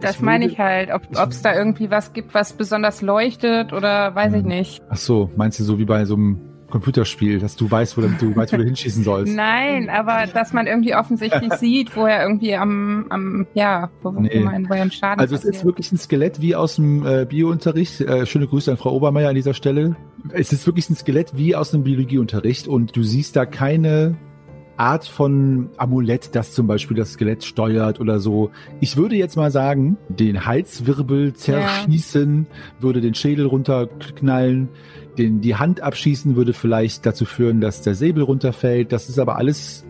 [0.00, 3.72] Das Ich meine würde- ich halt, ob es da irgendwie was gibt, was besonders leuchtet
[3.72, 4.48] oder weiß ich Hm.
[4.48, 4.82] nicht.
[4.90, 6.40] Ach so, meinst du so wie bei so einem
[6.72, 9.32] Computerspiel, dass du weißt, wo du, du weißt, wo du hinschießen sollst?
[9.36, 14.40] Nein, aber dass man irgendwie offensichtlich sieht, wo er irgendwie am, am ja, wo, Nee.
[14.40, 17.26] man, wo er einen Schaden Also es ist wirklich ein Skelett wie aus dem äh,
[17.26, 18.00] Biounterricht.
[18.00, 19.96] Äh, schöne Grüße an Frau Obermeier an dieser Stelle.
[20.32, 24.16] Es ist wirklich ein Skelett wie aus dem Biologieunterricht und du siehst da keine
[24.76, 28.50] Art von Amulett, das zum Beispiel das Skelett steuert oder so.
[28.80, 32.46] Ich würde jetzt mal sagen, den Halswirbel zerschießen,
[32.80, 34.68] würde den Schädel runterknallen,
[35.18, 38.92] den, die Hand abschießen würde vielleicht dazu führen, dass der Säbel runterfällt.
[38.92, 39.84] Das ist aber alles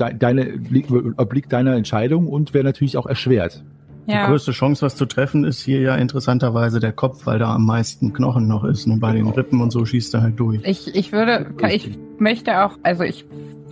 [0.00, 3.62] de deine, liegt- obliegt deiner Entscheidung und wäre natürlich auch erschwert.
[4.06, 4.26] Die ja.
[4.26, 8.12] größte Chance, was zu treffen, ist hier ja interessanterweise der Kopf, weil da am meisten
[8.12, 8.86] Knochen noch ist.
[8.86, 10.60] Und bei den Rippen und so schießt er halt durch.
[10.64, 13.24] Ich, ich würde, ich möchte auch, also ich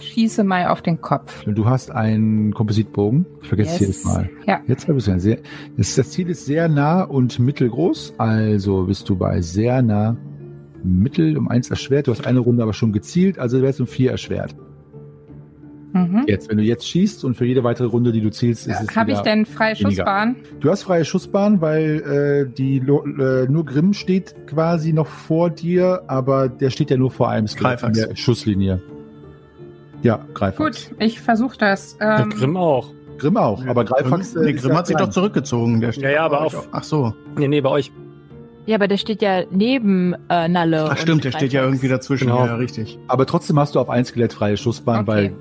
[0.02, 1.44] schieße mal auf den Kopf.
[1.46, 3.26] Du hast einen Kompositbogen.
[3.42, 3.88] Ich vergesse es Yes.
[3.88, 4.30] jedes Mal.
[4.46, 4.60] Ja.
[4.66, 5.38] Jetzt habe ich es ja sehr.
[5.76, 8.14] Das, das Ziel ist sehr nah und mittelgroß.
[8.18, 10.16] Also bist du bei sehr nah
[10.84, 12.06] mittel um eins erschwert.
[12.08, 14.54] Du hast eine Runde aber schon gezielt, also wärst du um vier erschwert.
[15.94, 16.24] Mhm.
[16.26, 18.96] Jetzt, wenn du jetzt schießt und für jede weitere Runde, die du zielst, ist es
[18.96, 19.90] Habe ich denn freie weniger.
[19.90, 20.36] Schussbahn?
[20.60, 25.50] Du hast freie Schussbahn, weil äh, die Lo äh, nur Grimm steht quasi noch vor
[25.50, 28.80] dir, aber der steht ja nur vor einem Skelett in der Schusslinie.
[30.02, 30.88] Ja, Greifax.
[30.90, 31.96] Gut, ich versuche das.
[31.98, 32.90] Der Ähm, Grimm auch.
[33.18, 34.34] Grimm auch, aber Greifax.
[34.34, 35.80] Nee, ist Grimm hat sich doch zurückgezogen.
[35.80, 37.14] Der steht Ja, ja, aber bei euch auf- Ach so.
[37.36, 37.92] Nee, nee, bei euch.
[38.66, 40.84] Ja, aber der steht ja neben äh, Nalle.
[40.86, 42.28] Ach und stimmt, der steht ja irgendwie dazwischen.
[42.28, 42.46] Genau.
[42.46, 42.98] Ja, richtig.
[43.08, 45.08] Aber trotzdem hast du auf ein Skelett freie Schussbahn, Okay.
[45.08, 45.32] weil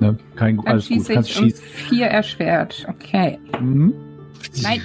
[0.00, 1.64] ne, kein Dann alles gut, kannst ich um schießen.
[1.64, 2.86] vier erschwert.
[2.88, 3.38] Okay.
[3.60, 3.94] Mhm.
[4.62, 4.80] Nein.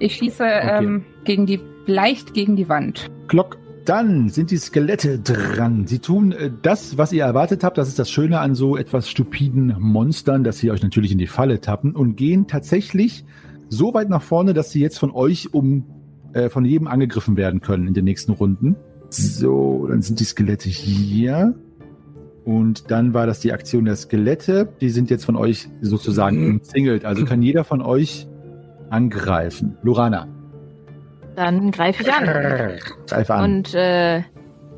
[0.00, 3.10] Ich schieße ähm, gegen die, leicht gegen die Wand.
[3.28, 3.56] Glock.
[3.84, 5.86] Dann sind die Skelette dran.
[5.86, 7.76] Sie tun äh, das, was ihr erwartet habt.
[7.76, 11.26] Das ist das Schöne an so etwas stupiden Monstern, dass sie euch natürlich in die
[11.26, 13.24] Falle tappen und gehen tatsächlich
[13.68, 15.84] so weit nach vorne, dass sie jetzt von euch um
[16.32, 18.76] äh, von jedem angegriffen werden können in den nächsten Runden.
[19.10, 21.54] So, dann sind die Skelette hier.
[22.44, 24.68] Und dann war das die Aktion der Skelette.
[24.80, 27.04] Die sind jetzt von euch sozusagen umzingelt.
[27.04, 28.26] Also kann jeder von euch
[28.90, 29.76] angreifen.
[29.82, 30.28] Lorana,
[31.36, 32.24] Dann greife ich an.
[33.08, 33.44] greif an.
[33.44, 34.22] Und äh,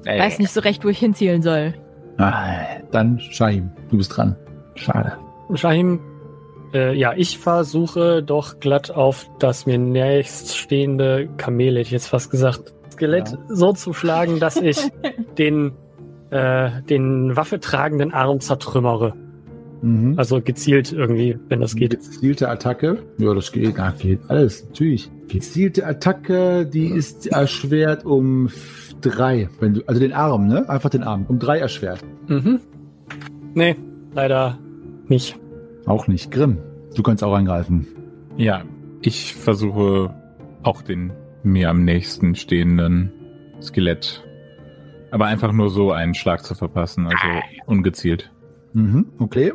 [0.04, 1.74] weiß nicht so recht, wo ich hinzielen soll.
[2.18, 4.36] Ah, dann Shahim, du bist dran.
[4.74, 5.12] Schade.
[5.54, 6.00] Shahim,
[6.72, 12.30] äh, ja, ich versuche doch glatt auf das mir nächststehende Kamel, hätte ich jetzt fast
[12.30, 13.38] gesagt, Skelett Ja.
[13.48, 14.78] so zu schlagen, dass ich
[15.38, 15.72] den,
[16.30, 19.14] äh, den waffetragenden Arm zertrümmere.
[19.82, 20.14] Mhm.
[20.18, 21.90] Also gezielt irgendwie, wenn das geht.
[21.90, 22.98] Gezielte Attacke.
[23.18, 23.74] Ja, das geht.
[23.76, 25.10] Na, geht alles, natürlich.
[25.28, 28.48] Gezielte Attacke, die ist erschwert um
[29.00, 29.48] drei.
[29.60, 30.68] Wenn du, also den Arm, ne?
[30.68, 31.26] Einfach den Arm.
[31.28, 32.00] Um drei erschwert.
[32.28, 32.60] Mhm.
[33.54, 33.76] Nee,
[34.14, 34.58] leider
[35.08, 35.38] nicht.
[35.86, 36.30] Auch nicht.
[36.30, 36.58] Grimm,
[36.94, 37.86] du kannst auch angreifen.
[38.36, 38.64] Ja,
[39.02, 40.14] ich versuche
[40.62, 41.12] auch den
[41.42, 43.12] mir am nächsten stehenden
[43.62, 44.22] Skelett.
[45.10, 47.26] Aber einfach nur so einen Schlag zu verpassen, also
[47.66, 48.32] ungezielt.
[48.72, 49.52] Mhm, okay.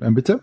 [0.00, 0.40] Dann bitte.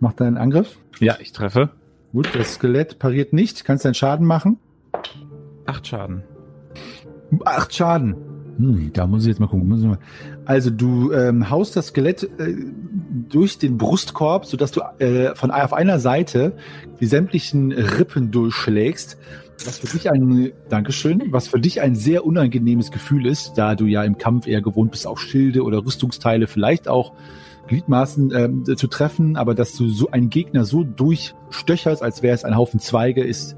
[0.00, 0.76] Mach deinen Angriff.
[1.00, 1.70] Ja, ich treffe.
[2.12, 3.64] Gut, das Skelett pariert nicht.
[3.64, 4.58] Kannst deinen Schaden machen.
[5.66, 6.22] Acht Schaden.
[7.44, 8.16] Acht Schaden.
[8.58, 9.98] Hm, da muss ich jetzt mal gucken.
[10.44, 12.54] Also du ähm, haust das Skelett äh,
[13.28, 16.52] durch den Brustkorb, sodass du äh, von auf einer Seite
[17.00, 19.18] die sämtlichen Rippen durchschlägst.
[19.64, 23.86] Was für dich ein Dankeschön, was für dich ein sehr unangenehmes Gefühl ist, da du
[23.86, 27.12] ja im Kampf eher gewohnt bist, auch Schilde oder Rüstungsteile, vielleicht auch
[27.66, 32.44] Gliedmaßen ähm, zu treffen, aber dass du so einen Gegner so durchstöcherst, als wäre es
[32.44, 33.56] ein Haufen Zweige, ist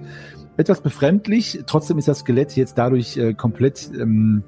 [0.56, 1.60] etwas befremdlich.
[1.66, 4.42] Trotzdem ist das Skelett jetzt dadurch äh, komplett, ähm,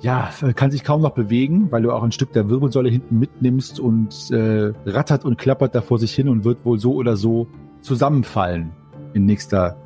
[0.00, 3.78] ja, kann sich kaum noch bewegen, weil du auch ein Stück der Wirbelsäule hinten mitnimmst
[3.78, 7.46] und äh, rattert und klappert da vor sich hin und wird wohl so oder so
[7.82, 8.72] zusammenfallen
[9.14, 9.76] in nächster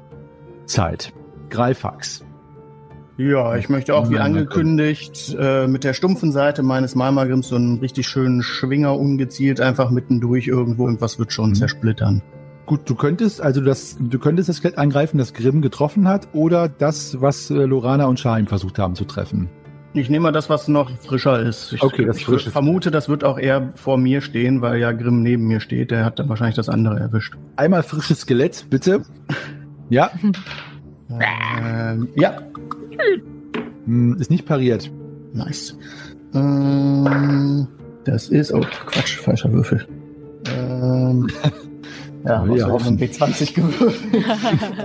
[0.64, 1.12] Zeit.
[1.50, 2.24] Greifax.
[3.18, 7.78] Ja, ich möchte auch wie angekündigt äh, mit der stumpfen Seite meines Malmagrims so einen
[7.78, 10.84] richtig schönen Schwinger ungezielt einfach mittendurch irgendwo.
[10.86, 11.54] Irgendwas wird schon Mhm.
[11.54, 12.22] zersplittern.
[12.66, 16.68] Gut, du könntest also das, du könntest das Skelett angreifen, das Grimm getroffen hat, oder
[16.68, 19.48] das, was äh, Lorana und Shaim versucht haben zu treffen.
[19.94, 21.72] Ich nehme mal das, was noch frischer ist.
[21.72, 22.50] Ich, Okay, das ich Frische.
[22.50, 25.90] vermute, das wird auch eher vor mir stehen, weil ja Grimm neben mir steht.
[25.90, 27.34] Der hat dann wahrscheinlich das andere erwischt.
[27.56, 29.00] Einmal frisches Skelett, bitte.
[29.88, 30.10] Ja,
[31.08, 32.38] Ähm, ja,
[33.86, 34.90] hm, ist nicht pariert.
[35.32, 35.76] nice.
[36.34, 37.66] Ähm,
[38.04, 39.86] das ist, oh Quatsch, falscher Würfel.
[40.56, 41.28] Ähm,
[42.24, 42.66] ja, Ja, ja.
[42.68, 44.24] auf einen B20 gewürfelt.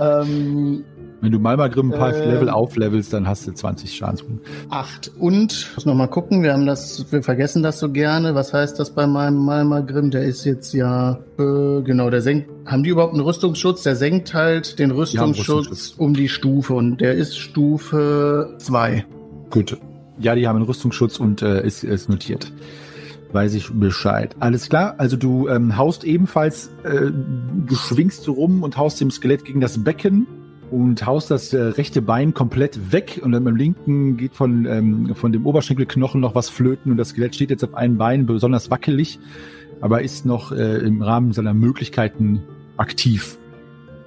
[0.00, 0.84] ähm,
[1.22, 2.30] Wenn du mal mal Grimm ein paar Ähm.
[2.30, 4.50] Level auflevelst, dann hast du 20 Schadenspunkte.
[4.70, 5.12] Acht.
[5.20, 8.34] Und, muss noch mal gucken, wir haben das, wir vergessen das so gerne.
[8.34, 10.10] Was heißt das bei meinem Malmagrim?
[10.10, 13.84] Der ist jetzt ja, äh, genau, der senkt, haben die überhaupt einen Rüstungsschutz?
[13.84, 15.94] Der senkt halt den Rüstungsschutz Rüstungsschutz.
[15.96, 19.06] um die Stufe und der ist Stufe zwei.
[19.50, 19.78] Gut.
[20.18, 22.50] Ja, die haben einen Rüstungsschutz und äh, ist, ist notiert.
[23.30, 24.34] Weiß ich Bescheid.
[24.40, 24.96] Alles klar.
[24.98, 29.60] Also du ähm, haust ebenfalls, äh, du schwingst so rum und haust dem Skelett gegen
[29.60, 30.26] das Becken
[30.72, 35.14] und haust das äh, rechte Bein komplett weg und dann beim linken geht von, ähm,
[35.14, 38.70] von dem Oberschenkelknochen noch was flöten und das Skelett steht jetzt auf einem Bein, besonders
[38.70, 39.18] wackelig,
[39.80, 42.42] aber ist noch äh, im Rahmen seiner Möglichkeiten
[42.76, 43.38] aktiv.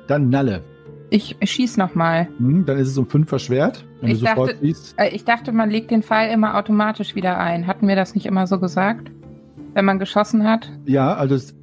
[0.08, 0.64] Dann Nalle.
[1.12, 2.28] Ich schieß noch mal.
[2.40, 4.96] Hm, dann ist es um fünf verschwert, wenn Ich du sofort dachte- siehst.
[4.98, 7.68] Äh, Ich dachte, man legt den Pfeil immer automatisch wieder ein.
[7.68, 9.12] Hatten wir das nicht immer so gesagt?
[9.76, 10.72] Wenn man geschossen hat?
[10.86, 11.54] Ja, also es,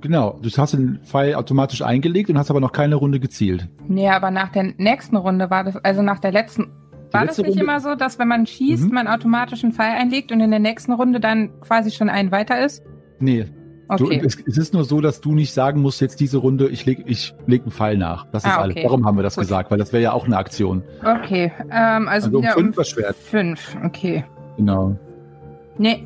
[0.00, 3.68] genau, du hast den Pfeil automatisch eingelegt und hast aber noch keine Runde gezielt.
[3.86, 6.68] Nee, aber nach der nächsten Runde war das, also nach der letzten,
[7.12, 8.94] war das nicht Runde- immer so, dass wenn man schießt, Mhm.
[8.94, 12.64] man automatisch einen Pfeil einlegt und in der nächsten Runde dann quasi schon einen weiter
[12.64, 12.82] ist?
[13.18, 13.46] Nee,
[13.96, 14.20] du, Okay.
[14.24, 17.04] es, es ist nur so, dass du nicht sagen musst, jetzt diese Runde, ich leg,
[17.06, 18.26] ich leg einen Pfeil nach.
[18.30, 18.76] Das ist Ah, alles.
[18.76, 18.84] okay.
[18.84, 19.42] Darum haben wir das Gut.
[19.44, 20.82] gesagt, weil das wäre ja auch eine Aktion.
[21.02, 23.16] Okay, ähm, also, Also um wieder fünf um verschwert.
[23.16, 23.76] fünf.
[23.84, 24.24] Okay.
[24.58, 24.96] Genau.
[25.78, 26.04] Nee,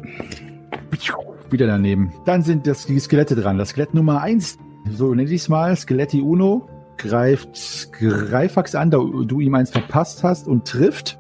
[1.53, 2.13] Wieder daneben.
[2.25, 3.59] Dann sind das die Skelette dran.
[3.59, 4.59] Das Skelett Nummer eins,
[4.91, 10.25] so nenne ich es mal, Skeletti Uno, greift Greifax an, da du ihm eins verpasst
[10.25, 11.19] hast und trifft.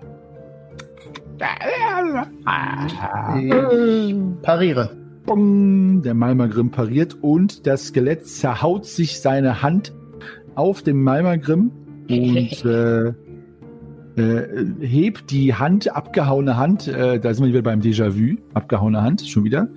[3.39, 4.97] Ich pariere.
[5.27, 9.93] Bong, der Malmagrim pariert und das Skelett zerhaut sich seine Hand
[10.55, 11.71] auf dem Malmagrim
[12.09, 13.13] und äh,
[14.17, 19.27] äh, hebt die Hand, abgehauene Hand, äh, da sind wir wieder beim Déjà-vu, abgehauene Hand,
[19.27, 19.69] schon wieder,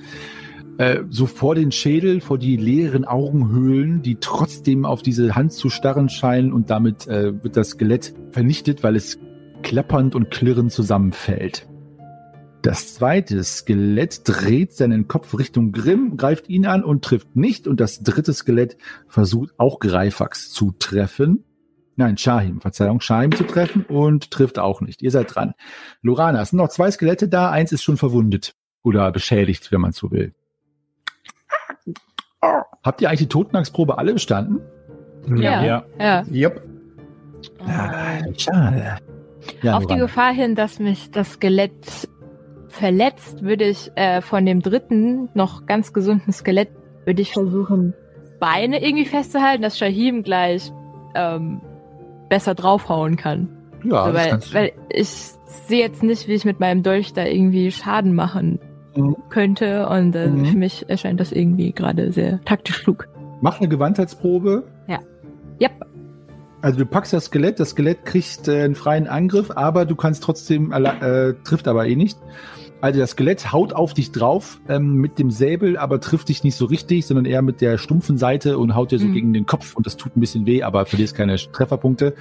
[0.77, 5.69] äh, so vor den Schädel, vor die leeren Augenhöhlen, die trotzdem auf diese Hand zu
[5.69, 9.19] starren scheinen und damit äh, wird das Skelett vernichtet, weil es
[9.63, 11.67] klappernd und klirrend zusammenfällt.
[12.61, 17.67] Das zweite Skelett dreht seinen Kopf Richtung Grimm, greift ihn an und trifft nicht.
[17.67, 18.75] Und das dritte Skelett
[19.07, 21.43] versucht auch Greifax zu treffen.
[21.95, 25.03] Nein, Shahim, Verzeihung, Shahim zu treffen und trifft auch nicht.
[25.03, 25.53] Ihr seid dran.
[26.01, 29.91] Lorana, es sind noch zwei Skelette da, eins ist schon verwundet oder beschädigt, wenn man
[29.91, 30.33] so will.
[32.83, 34.61] Habt ihr eigentlich die Totenangstprobe alle bestanden?
[35.27, 35.63] Ja.
[35.63, 35.83] Ja.
[35.99, 36.23] Ja.
[36.31, 36.61] Yep.
[37.65, 38.97] Ah, schade.
[39.61, 39.95] Ja, Auf die.
[39.95, 42.09] Gefahr hin, dass mich das Skelett
[42.67, 46.69] verletzt, würde ich äh, von dem dritten, noch ganz gesunden Skelett,
[47.05, 47.93] würde ich versuchen,
[48.39, 50.71] Beine irgendwie festzuhalten, dass Shahim gleich
[51.15, 51.61] ähm,
[52.29, 53.49] besser draufhauen kann.
[53.83, 57.23] ja, so, das weil, weil ich sehe jetzt nicht, wie ich mit meinem Dolch da
[57.23, 58.59] irgendwie Schaden machen
[58.95, 59.15] Mhm.
[59.29, 60.45] könnte und äh, Mhm.
[60.45, 63.07] für mich erscheint das irgendwie gerade sehr taktisch klug.
[63.41, 64.63] Mach eine Gewandheitsprobe.
[65.61, 65.71] Yep.
[66.61, 70.21] Also du packst das Skelett, das Skelett kriegt äh, einen freien Angriff, aber du kannst
[70.23, 72.17] trotzdem, äh, trifft aber eh nicht.
[72.81, 76.55] Also das Skelett haut auf dich drauf ähm, mit dem Säbel, aber trifft dich nicht
[76.55, 79.13] so richtig, sondern eher mit der stumpfen Seite und haut dir so Mhm.
[79.13, 82.15] gegen den Kopf und das tut ein bisschen weh, aber verlierst keine Trefferpunkte.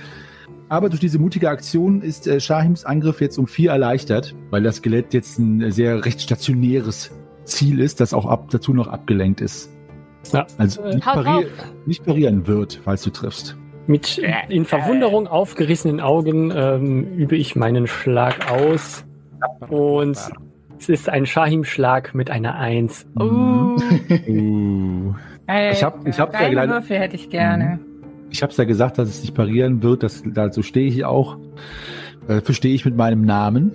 [0.68, 4.76] Aber durch diese mutige Aktion ist äh, Shahims Angriff jetzt um vier erleichtert, weil das
[4.76, 7.10] Skelett jetzt ein äh, sehr recht stationäres
[7.44, 9.70] Ziel ist, das auch ab, dazu noch abgelenkt ist.
[10.32, 10.46] Ja.
[10.56, 11.48] Also Äh, nicht, parier,
[11.86, 13.56] nicht parieren wird, falls du triffst.
[13.86, 19.04] Mit in Verwunderung aufgerissenen Augen ähm, übe ich meinen Schlag aus.
[19.68, 20.16] Und
[20.78, 23.06] es ist ein Shahim-Schlag mit einer Eins.
[23.14, 23.76] Mhm.
[24.26, 25.14] Uh.
[25.46, 27.78] Äh, Ich hab- ich hab ja deine Würfel hätte ich gerne.
[28.34, 30.02] Ich habe es ja gesagt, dass es nicht parieren wird.
[30.02, 31.38] Das, dazu stehe ich auch.
[32.26, 33.70] Äh, verstehe ich mit meinem Namen.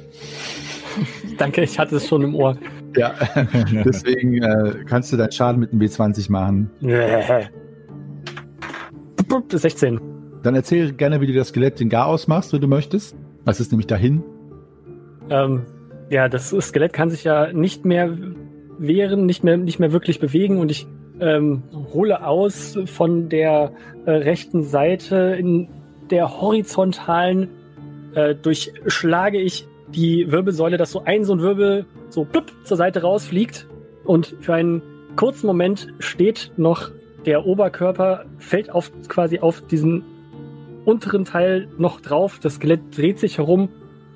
[1.37, 2.57] Danke, ich hatte es schon im Ohr.
[2.97, 3.13] Ja,
[3.85, 6.69] deswegen äh, kannst du deinen Schaden mit einem B20 machen.
[9.49, 10.01] 16.
[10.43, 13.15] Dann erzähl gerne, wie du das Skelett den Garaus machst, wenn du möchtest.
[13.45, 14.23] Das ist nämlich dahin.
[15.29, 15.61] Ähm,
[16.09, 18.17] ja, das Skelett kann sich ja nicht mehr
[18.77, 20.85] wehren, nicht mehr, nicht mehr wirklich bewegen und ich
[21.19, 23.71] ähm, hole aus von der
[24.05, 25.67] äh, rechten Seite in
[26.09, 27.49] der horizontalen
[28.15, 33.01] äh, durchschlage ich die Wirbelsäule, dass so ein so ein Wirbel so plupp zur Seite
[33.01, 33.67] rausfliegt
[34.03, 34.81] und für einen
[35.15, 36.91] kurzen Moment steht noch
[37.25, 40.03] der Oberkörper, fällt auf quasi auf diesen
[40.85, 42.39] unteren Teil noch drauf.
[42.41, 43.69] Das Skelett dreht sich herum,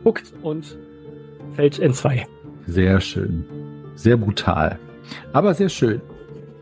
[0.03, 0.77] guckt und
[1.55, 2.25] fällt in zwei.
[2.65, 3.45] Sehr schön.
[3.95, 4.79] Sehr brutal.
[5.33, 6.01] Aber sehr schön.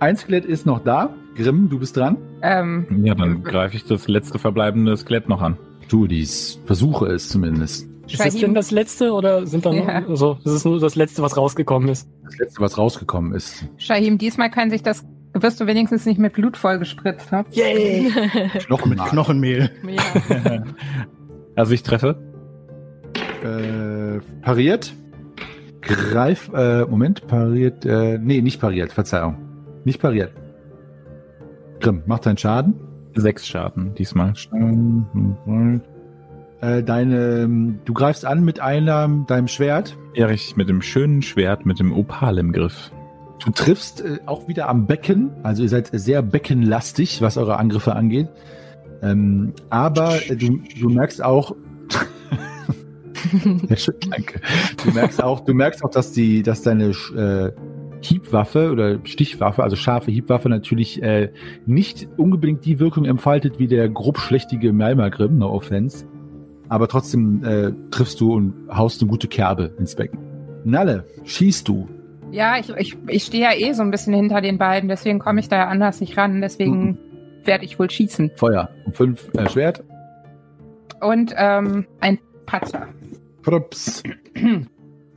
[0.02, 1.14] Ein Skelett ist noch da.
[1.36, 2.18] Grimm, du bist dran.
[2.42, 5.58] Ähm, Ja, dann greife ich das letzte verbleibende Skelett noch an.
[5.90, 6.60] Tu dies.
[6.66, 7.88] Versuche es zumindest.
[8.08, 10.04] Ist das denn das letzte oder sind da noch, Ja.
[10.08, 12.10] also, das ist nur das letzte, was rausgekommen ist?
[12.26, 13.64] Das letzte, was rausgekommen ist.
[13.78, 17.46] Shahim, diesmal kann sich das, wirst du wenigstens nicht mit Blut vollgespritzt, ne?
[17.52, 18.10] Yay!
[18.66, 19.70] Knochen Mit Knochenmehl.
[19.88, 20.64] ja.
[21.56, 22.16] Also ich treffe.
[23.44, 24.94] Äh, pariert.
[25.82, 29.36] Greif, äh, Moment, pariert, äh, nee, nicht pariert, Verzeihung.
[29.84, 30.32] Nicht pariert.
[31.80, 32.76] Grimm, mach deinen Schaden.
[33.15, 34.34] Sechs Schaden diesmal.
[36.62, 39.98] Äh, deine, ähm, du greifst an mit einer, deinem Schwert.
[40.13, 42.91] Ja, richtig, mit dem schönen Schwert, mit dem Opal im Griff.
[43.44, 45.32] Du triffst äh, auch wieder am Becken.
[45.44, 48.30] Also ihr seid sehr beckenlastig, was eure Angriffe angeht.
[49.02, 51.56] Ähm, aber äh, du, du merkst auch,
[53.70, 54.41] Ja, schön, danke.
[54.84, 56.94] Du merkst auch, du merkst auch, dass die, dass deine
[58.02, 61.32] Hiebwaffe oder Stichwaffe, also scharfe Hiebwaffe natürlich äh,
[61.66, 66.06] nicht unbedingt die Wirkung entfaltet wie der grobschlächtige Malmagrim, no offense.
[66.70, 70.20] Aber trotzdem äh, triffst du und haust eine gute Kerbe ins Becken.
[70.64, 71.88] Nalle, schießt du.
[72.32, 75.41] Ja, ich, ich, ich stehe ja eh so ein bisschen hinter den beiden, deswegen komme
[75.41, 76.97] ich da ja anders nicht ran, deswegen
[77.43, 78.32] werde ich wohl schießen.
[78.36, 78.70] Feuer.
[78.86, 79.84] Um fünf äh, Schwert.
[81.02, 82.88] Und ähm, ein Patzer.
[83.41, 84.04] Props.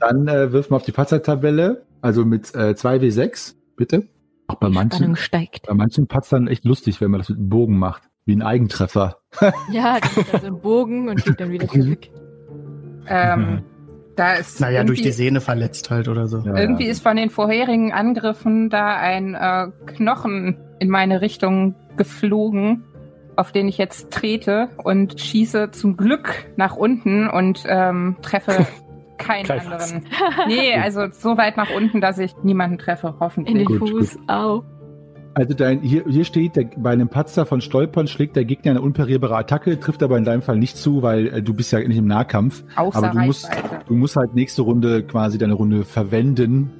[0.00, 1.84] Dann äh, wirf mal auf die Patzer-Tabelle.
[2.04, 4.06] Also mit äh, 2W6, bitte.
[4.46, 5.66] Auch bei manchen, Spannung steigt.
[5.66, 8.02] bei manchen Patzern echt lustig, wenn man das mit einem Bogen macht.
[8.26, 9.20] Wie ein Eigentreffer.
[9.72, 12.08] Ja, das ist also ein Bogen und geht dann wieder zurück.
[13.08, 13.62] Ähm,
[14.16, 16.40] da ist Naja, durch die Sehne verletzt halt oder so.
[16.40, 16.90] Ja, Irgendwie ja.
[16.90, 22.84] ist von den vorherigen Angriffen da ein äh, Knochen in meine Richtung geflogen,
[23.34, 28.66] auf den ich jetzt trete und schieße zum Glück nach unten und ähm, treffe
[29.18, 29.92] keinen Greifax.
[29.92, 30.08] anderen.
[30.48, 33.66] Nee, also so weit nach unten, dass ich niemanden treffe, In hoffentlich.
[33.68, 34.18] den Gut, Fuß.
[34.28, 34.62] Au.
[35.36, 38.80] Also dein, hier, hier steht, der, bei einem Patzer von Stolpern schlägt der Gegner eine
[38.82, 41.96] unparierbare Attacke, trifft aber in deinem Fall nicht zu, weil äh, du bist ja nicht
[41.96, 42.62] im Nahkampf.
[42.76, 43.50] Außer Aber du musst,
[43.88, 46.70] du musst halt nächste Runde quasi deine Runde verwenden,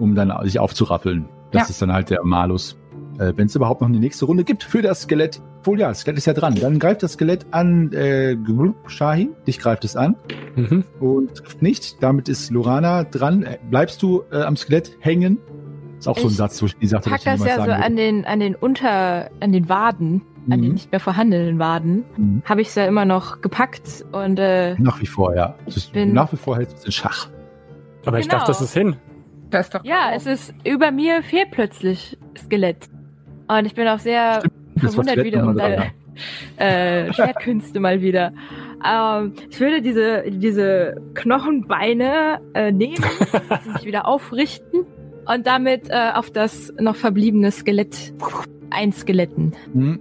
[0.00, 1.28] um dann sich aufzurappeln.
[1.52, 1.68] Das Ja.
[1.70, 2.76] ist dann halt der Malus.
[3.20, 5.40] Äh, Wenn es überhaupt noch eine nächste Runde gibt für das Skelett.
[5.62, 6.54] Wohl ja, das Skelett ist ja dran.
[6.54, 8.34] Dann greift das Skelett an äh,
[8.86, 9.30] Shahin.
[9.46, 10.16] Dich greift es an
[10.56, 10.84] Mhm.
[11.00, 12.02] und trifft nicht.
[12.02, 13.42] Damit ist Lorana dran.
[13.42, 15.38] Äh, Bleibst du äh, am Skelett hängen?
[15.98, 17.94] Ist auch so ein Ich Satz, wo ich gesagt habe, Pack das ja so an
[17.96, 20.72] den, an den Unter, an den Waden, an den Mhm.
[20.72, 22.42] nicht mehr vorhandenen Waden, Mhm.
[22.46, 25.56] habe ich es ja immer noch gepackt und äh, Nach wie vor, ja.
[25.66, 27.28] Ist, Bin- nach wie vor hält es in Schach.
[28.06, 28.38] Aber ich Genau.
[28.38, 28.96] dachte, das ist hin.
[29.50, 32.88] Das ist doch ja, es ist über mir fehlt plötzlich Skelett.
[33.58, 34.42] Und ich bin auch sehr
[34.74, 35.90] war verwundert wieder um deine
[36.56, 38.32] äh, Schwertkünste mal wieder.
[38.86, 43.04] Ähm, ich würde diese, diese Knochenbeine äh, nehmen,
[43.76, 44.86] sich wieder aufrichten
[45.26, 48.14] und damit äh, auf das noch verbliebene Skelett
[48.70, 49.52] einskeletten.
[49.74, 50.00] Mhm.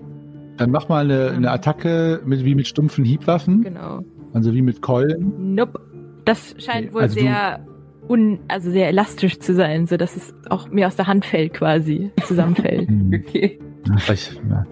[0.58, 4.02] Dann mach mal eine, eine Attacke mit, wie mit stumpfen Hiebwaffen, Genau.
[4.34, 5.56] also wie mit Keulen.
[5.56, 5.80] Nope.
[6.26, 7.66] Das scheint Nee, wohl also sehr
[8.10, 11.53] un, also sehr elastisch zu sein, so dass es auch mir aus der Hand fällt
[11.53, 12.89] quasi, zusammenfällt.
[12.89, 13.24] Mhm.
[13.34, 13.60] Okay.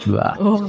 [0.06, 0.36] Ja.
[0.40, 0.66] oh.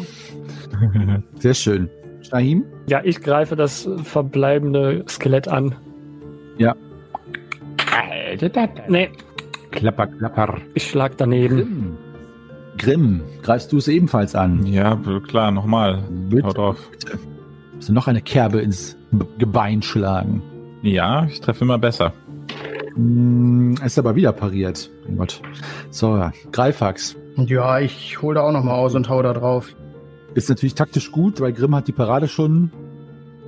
[1.38, 1.90] Sehr schön.
[2.22, 2.64] Shahim?
[2.88, 5.74] Ja, ich greife das verbleibende Skelett an.
[8.88, 9.10] Nee,
[9.70, 10.58] Klapper, klapper.
[10.74, 11.56] ich schlag daneben.
[11.56, 11.96] Grimm.
[12.78, 14.64] Grimm, greifst du es ebenfalls an?
[14.66, 16.02] Ja, klar, nochmal.
[16.30, 16.88] Bitte, Hau drauf.
[16.92, 17.18] bitte.
[17.74, 18.96] Musst du noch eine Kerbe ins
[19.38, 20.42] Gebein schlagen.
[20.82, 22.12] Ja, ich treffe immer besser.
[22.94, 24.90] Hm, ist aber wieder pariert.
[25.06, 25.40] Mein Gott.
[25.90, 27.16] So, Greifax.
[27.36, 29.74] Ja, ich hole da auch noch mal aus und hau da drauf.
[30.34, 32.70] Ist natürlich taktisch gut, weil Grimm hat die Parade schon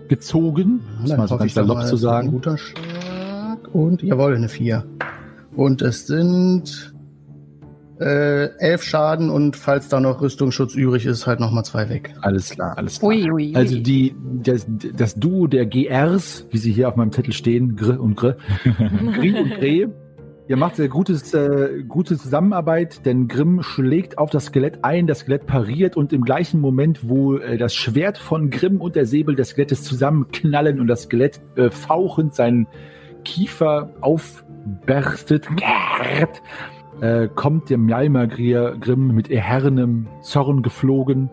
[0.08, 0.80] gezogen.
[1.00, 2.30] Muss man so hoffe ganz salopp mal, zu wird Ein sagen.
[2.30, 3.74] guter Schlag.
[3.74, 4.84] Und jawohl, eine 4.
[5.56, 6.94] Und es sind
[8.00, 12.14] äh, elf Schaden und falls da noch Rüstungsschutz übrig ist, halt noch mal zwei weg.
[12.22, 13.10] Alles klar, alles klar.
[13.10, 13.54] Ui, ui, ui.
[13.54, 18.00] Also die, das, das Duo der GRs, wie sie hier auf meinem Zettel stehen, Gr
[18.00, 18.36] und Gr,
[19.14, 19.92] Gri und Gre,
[20.48, 25.20] ihr macht sehr gutes, äh, gute Zusammenarbeit, denn Grimm schlägt auf das Skelett ein, das
[25.20, 29.36] Skelett pariert und im gleichen Moment, wo äh, das Schwert von Grimm und der Säbel
[29.36, 32.66] des Skelettes zusammenknallen und das Skelett äh, fauchend seinen
[33.24, 35.46] Kiefer aufberstet,
[37.00, 41.30] äh, kommt der Mjalmagrier Grimm mit erhernem Zorn geflogen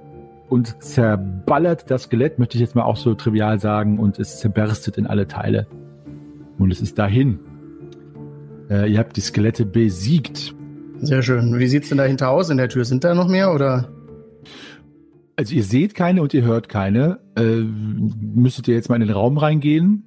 [0.49, 4.97] und zerballert das Skelett, möchte ich jetzt mal auch so trivial sagen, und es zerberstet
[4.97, 5.67] in alle Teile.
[6.57, 7.39] Und es ist dahin.
[8.69, 10.55] Äh, ihr habt die Skelette besiegt.
[10.99, 11.57] Sehr schön.
[11.59, 12.85] Wie sieht's denn dahinter aus in der Tür?
[12.85, 13.89] Sind da noch mehr oder?
[15.35, 17.19] Also ihr seht keine und ihr hört keine.
[17.35, 20.03] Äh, müsstet ihr jetzt mal in den Raum reingehen.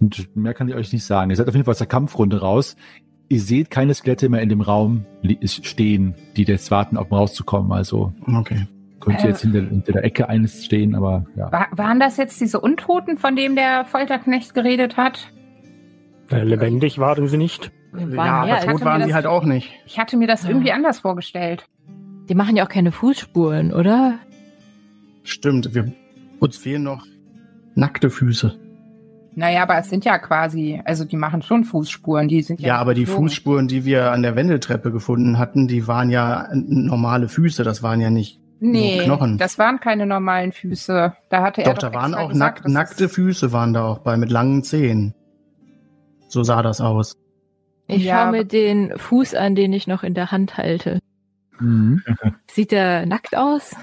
[0.00, 1.30] Und mehr kann ich euch nicht sagen.
[1.30, 2.76] Ihr seid auf jeden Fall aus der Kampfrunde raus.
[3.30, 5.04] Ihr seht keine Skelette mehr in dem Raum
[5.44, 7.72] stehen, die jetzt warten, um rauszukommen.
[7.72, 8.66] Also Okay.
[9.00, 9.28] könnt ihr Äh.
[9.28, 11.52] jetzt hinter, hinter der Ecke eines stehen, aber ja.
[11.52, 15.30] Wa- waren das jetzt diese Untoten, von dem der Folterknecht geredet hat?
[16.30, 17.70] Äh, lebendig waren sie nicht.
[17.92, 19.72] Waren ja, mehr aber tot waren das- sie halt auch nicht.
[19.86, 20.50] Ich hatte mir das Ja.
[20.50, 21.66] irgendwie anders vorgestellt.
[22.28, 24.18] Die machen ja auch keine Fußspuren, oder?
[25.22, 25.74] Stimmt.
[25.74, 25.92] Wir,
[26.40, 27.06] uns fehlen noch
[27.74, 28.58] nackte Füße.
[29.38, 32.68] Naja, aber es sind ja quasi, also die machen schon Fußspuren, die sind ja.
[32.68, 33.28] Ja, aber die geflogen.
[33.28, 37.62] Fußspuren, die wir an der Wendeltreppe gefunden hatten, die waren ja normale Füße.
[37.62, 38.40] Das waren ja nicht.
[38.58, 39.38] Nee, Nur Knochen.
[39.38, 41.14] das waren keine normalen Füße.
[41.30, 44.16] Da hatte er Doch, da waren auch gesagt, nack, nackte Füße waren da auch bei
[44.16, 45.14] mit langen Zehen.
[46.26, 47.14] So sah das aus.
[47.86, 50.98] Ich Ja, schaue mir den Fuß an, den ich noch in der Hand halte.
[51.60, 52.02] Mhm.
[52.50, 53.76] Sieht der nackt aus?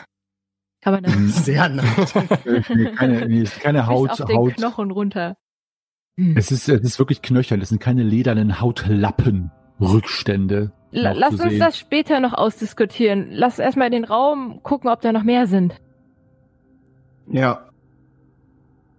[0.82, 1.14] Kann man das.
[1.45, 2.14] Sehr nackt.
[2.45, 4.56] nee, keine, nee, keine bis Haut, auf den Haut.
[4.56, 5.38] Knochen runter?
[6.18, 7.59] Es ist, es ist wirklich knöchern.
[7.61, 9.51] Es sind keine ledernen Hautlappen.
[9.82, 10.72] Rückstände.
[10.91, 11.59] La noch lass uns sehen.
[11.59, 13.28] das später noch ausdiskutieren.
[13.32, 15.82] Lass erstmal in den Raum gucken, ob da noch mehr sind.
[17.28, 17.70] ja.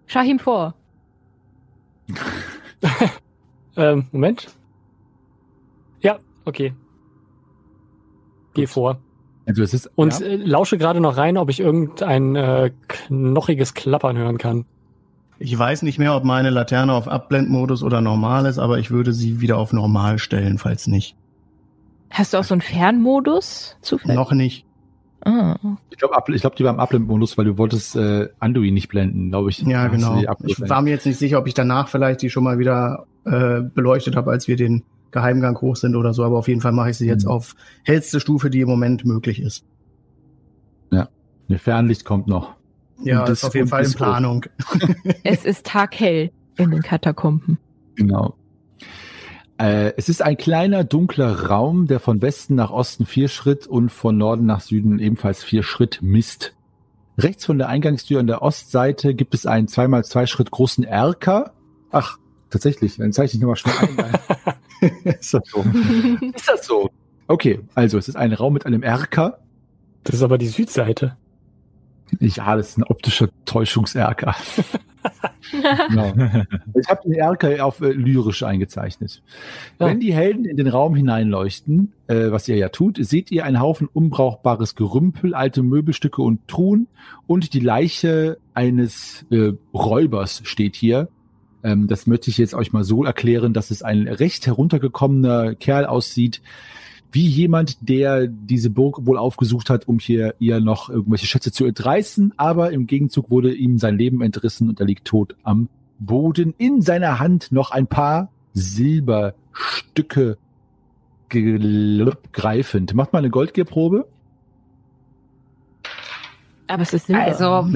[0.08, 0.74] Shahim vor.
[3.78, 4.46] Ähm, Moment.
[6.00, 6.72] Ja, okay.
[8.54, 8.70] Geh Gut.
[8.70, 9.00] vor.
[9.44, 13.74] Also es ist Und ja, äh, lausche gerade noch rein, ob ich irgendein äh, knochiges
[13.74, 14.64] Klappern hören kann.
[15.38, 19.12] Ich weiß nicht mehr, ob meine Laterne auf Abblendmodus oder normal ist, aber ich würde
[19.12, 21.16] sie wieder auf normal stellen, falls nicht.
[22.10, 24.16] Hast du auch so einen Fernmodus zufällig?
[24.16, 24.64] Noch nicht.
[25.24, 25.56] Ah.
[25.90, 29.30] ich glaube, ich glaub, die war im Abblendmodus, weil du wolltest äh, Anduin nicht blenden,
[29.30, 29.60] glaube ich.
[29.62, 30.22] Ja, genau.
[30.44, 33.60] Ich war mir jetzt nicht sicher, ob ich danach vielleicht die schon mal wieder äh,
[33.60, 36.90] beleuchtet habe, als wir den Geheimgang hoch sind oder so, aber auf jeden Fall mache
[36.90, 37.30] ich sie jetzt Mhm.
[37.30, 39.64] auf hellste Stufe, die im Moment möglich ist.
[40.90, 41.08] Ne,
[41.58, 42.54] Fernlicht kommt noch.
[43.02, 44.46] Ja, Und das ist auf jeden Fall in Planung.
[45.24, 47.58] Es ist taghell in den Katakomben.
[47.94, 48.34] Genau.
[49.58, 53.90] Äh, es ist ein kleiner, dunkler Raum, der von Westen nach Osten vier Schritt und
[53.90, 56.54] von Norden nach Süden ebenfalls vier Schritt misst.
[57.18, 61.54] Rechts von der Eingangstür an der Ostseite gibt es einen zweimal zwei Schritt großen Erker.
[61.90, 62.18] Ach,
[62.50, 65.04] tatsächlich, dann zeichne ich nochmal schnell ein.
[65.18, 65.60] ist das so?
[66.34, 66.90] Ist das so?
[67.28, 69.38] Okay, also es ist ein Raum mit einem Erker.
[70.04, 71.16] Das ist aber die Südseite.
[72.20, 74.34] Ja, das ist ein optischer Täuschungserker.
[75.88, 76.12] genau.
[76.78, 79.22] Ich habe den Erker auf äh, lyrisch eingezeichnet.
[79.78, 79.86] Ja.
[79.86, 83.60] Wenn die Helden in den Raum hineinleuchten, äh, was ihr ja tut, seht ihr einen
[83.60, 86.88] Haufen unbrauchbares Gerümpel, alte Möbelstücke und Truhen
[87.26, 91.08] und die Leiche eines äh, Räubers steht hier.
[91.62, 95.86] Ähm, das möchte ich jetzt euch mal so erklären, dass es ein recht heruntergekommener Kerl
[95.86, 96.42] aussieht,
[97.12, 101.64] wie jemand, der diese Burg wohl aufgesucht hat, um hier ihr noch irgendwelche Schätze zu
[101.64, 106.54] entreißen, aber im Gegenzug wurde ihm sein Leben entrissen und er liegt tot am Boden.
[106.58, 110.36] In seiner Hand noch ein paar Silberstücke
[112.32, 112.94] greifend.
[112.94, 114.06] Macht mal eine Goldgierprobe.
[116.66, 117.22] Aber es ist Silber.
[117.22, 117.68] Also,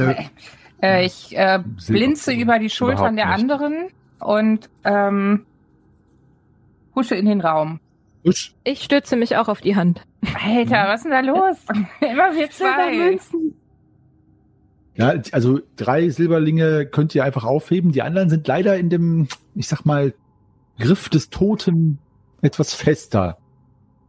[0.83, 5.47] äh, ich äh, Silber- blinze über die Schultern der anderen und ähm,
[6.95, 7.81] husche in den Raum.
[8.25, 8.55] Usch.
[8.65, 10.03] ich stütze mich auch auf die Hand.
[10.45, 11.57] Alter, was ist denn da los?
[12.01, 12.91] Immer wir zwei.
[12.93, 13.55] Silbermünzen.
[14.97, 17.93] Ja, also drei Silberlinge könnt ihr einfach aufheben.
[17.93, 20.13] Die anderen sind leider in dem, ich sag mal,
[20.79, 21.99] Griff des Toten
[22.43, 23.39] etwas fester.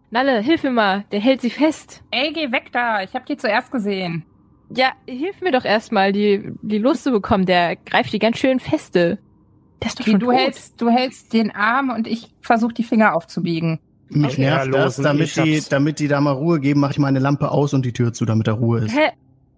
[0.10, 1.06] Nalle, hilf mir mal.
[1.12, 2.04] Der hält sie fest.
[2.12, 3.02] Ey, geh weg da.
[3.04, 4.26] Ich hab die zuerst gesehen.
[4.76, 7.46] Ja, hilf mir doch erstmal, die, die Lust zu bekommen.
[7.46, 9.20] Der greift die ganz schön feste.
[9.82, 10.36] Der ist doch Okay, schon du tot.
[10.36, 13.80] hältst, du hältst den Arm und ich versuche die Finger aufzubiegen.
[14.14, 14.42] Mich Okay.
[14.42, 17.20] nervt Ja, das, damit ich die, damit die da mal Ruhe geben, mache ich meine
[17.20, 18.94] Lampe aus und die Tür zu, damit da Ruhe ist.
[18.96, 19.12] Hä?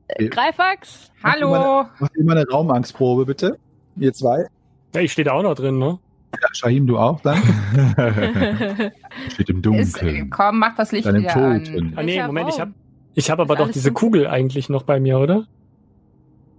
[0.09, 1.11] Äh, Greifax?
[1.23, 1.85] Hallo.
[1.99, 3.57] Macht ihr mal eine Raumangstprobe, bitte.
[3.97, 4.45] Ihr zwei.
[4.93, 5.97] Ja, ich stehe da auch noch drin, ne?
[6.39, 7.37] Ja, Shahim, du auch, dann.
[9.29, 10.29] Steht im Ist, äh, Dunkeln.
[10.29, 11.43] komm, mach das Licht wieder Toten.
[11.43, 11.93] an.
[11.95, 12.61] Ah nee, Welcher Moment, ich Raum?
[12.61, 12.69] hab,
[13.15, 14.09] ich hab aber doch diese dunkel?
[14.23, 15.45] Kugel eigentlich noch bei mir, oder?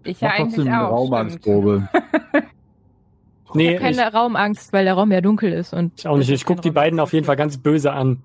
[0.05, 1.09] Ich ja Mach trotzdem eigentlich eine auch.
[3.55, 5.73] Ich Nee, habe ich, keine Raumangst, weil der Raum ja dunkel ist.
[5.73, 6.29] Und ich auch nicht.
[6.31, 8.23] Ich guck die beiden auf jeden Fall ganz böse an.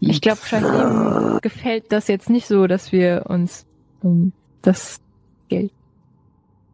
[0.00, 3.66] Ich glaube, Shahim gefällt das jetzt nicht so, dass wir uns
[4.02, 4.32] um
[4.62, 5.00] das
[5.48, 5.72] Geld.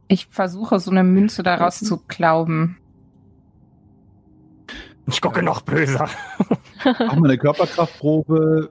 [0.09, 2.77] Ich versuche so eine Münze daraus zu klauben.
[5.07, 6.09] Ich gucke noch böser.
[6.85, 8.71] Mach mal eine Körperkraftprobe.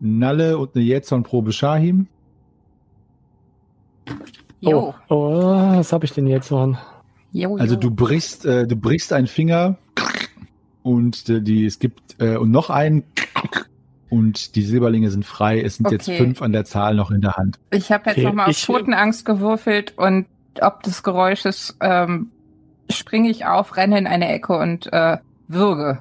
[0.00, 2.08] Nalle und eine Jetson-Probe Shahim.
[4.60, 6.76] Jo, Oh, oh, was habe ich denn jetzt, Mann?
[7.32, 7.80] Jo, Also jo.
[7.80, 9.76] du brichst, äh, du brichst einen Finger
[10.82, 13.04] und äh, die, es gibt äh, und noch einen
[14.10, 15.60] und die Silberlinge sind frei.
[15.62, 16.18] Es sind jetzt Okay.
[16.18, 17.58] fünf an der Zahl noch in der Hand.
[17.70, 20.26] Ich habe jetzt Okay, nochmal auf ich- Totenangst gewürfelt und
[20.60, 22.30] ob des Geräusches ähm,
[22.90, 25.16] springe ich auf, renne in eine Ecke und äh,
[25.48, 26.00] würge.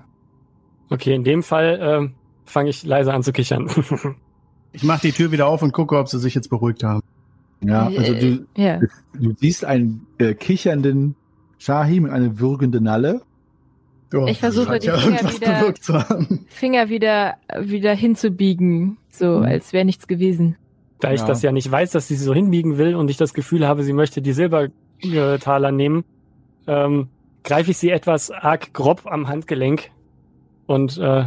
[0.90, 2.14] Okay, in dem Fall ähm,
[2.46, 3.70] fange ich leise an zu kichern.
[4.74, 7.02] Ich mache die Tür wieder auf und gucke, ob sie sich jetzt beruhigt haben.
[7.62, 8.80] Ja, also du, Ja.
[9.14, 11.16] du siehst einen äh, kichernden
[11.66, 13.22] Shahim und eine würgende Nalle.
[14.12, 16.46] Ja, Ich versuche, die ja Finger wieder- bewirkt zu haben.
[16.50, 19.44] Finger wieder, wieder hinzubiegen, so Mhm.
[19.46, 20.58] als wäre nichts gewesen.
[21.00, 21.28] Da ich Ja.
[21.28, 23.94] das ja nicht weiß, dass sie so hinbiegen will und ich das Gefühl habe, sie
[23.94, 26.04] möchte die Silbertaler nehmen,
[26.68, 27.10] ähm,
[27.44, 29.92] greife ich sie etwas arg grob am Handgelenk
[30.66, 31.26] und äh,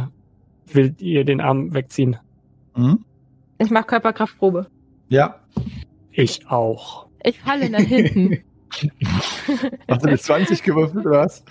[0.71, 2.17] will ihr den Arm wegziehen.
[2.75, 3.05] Mhm.
[3.57, 4.67] Ich mache Körperkraftprobe.
[5.09, 5.39] Ja,
[6.11, 7.07] Ich auch.
[7.23, 8.39] Ich falle nach hinten.
[9.87, 11.43] hast du eine 20 gewürfelt oder was?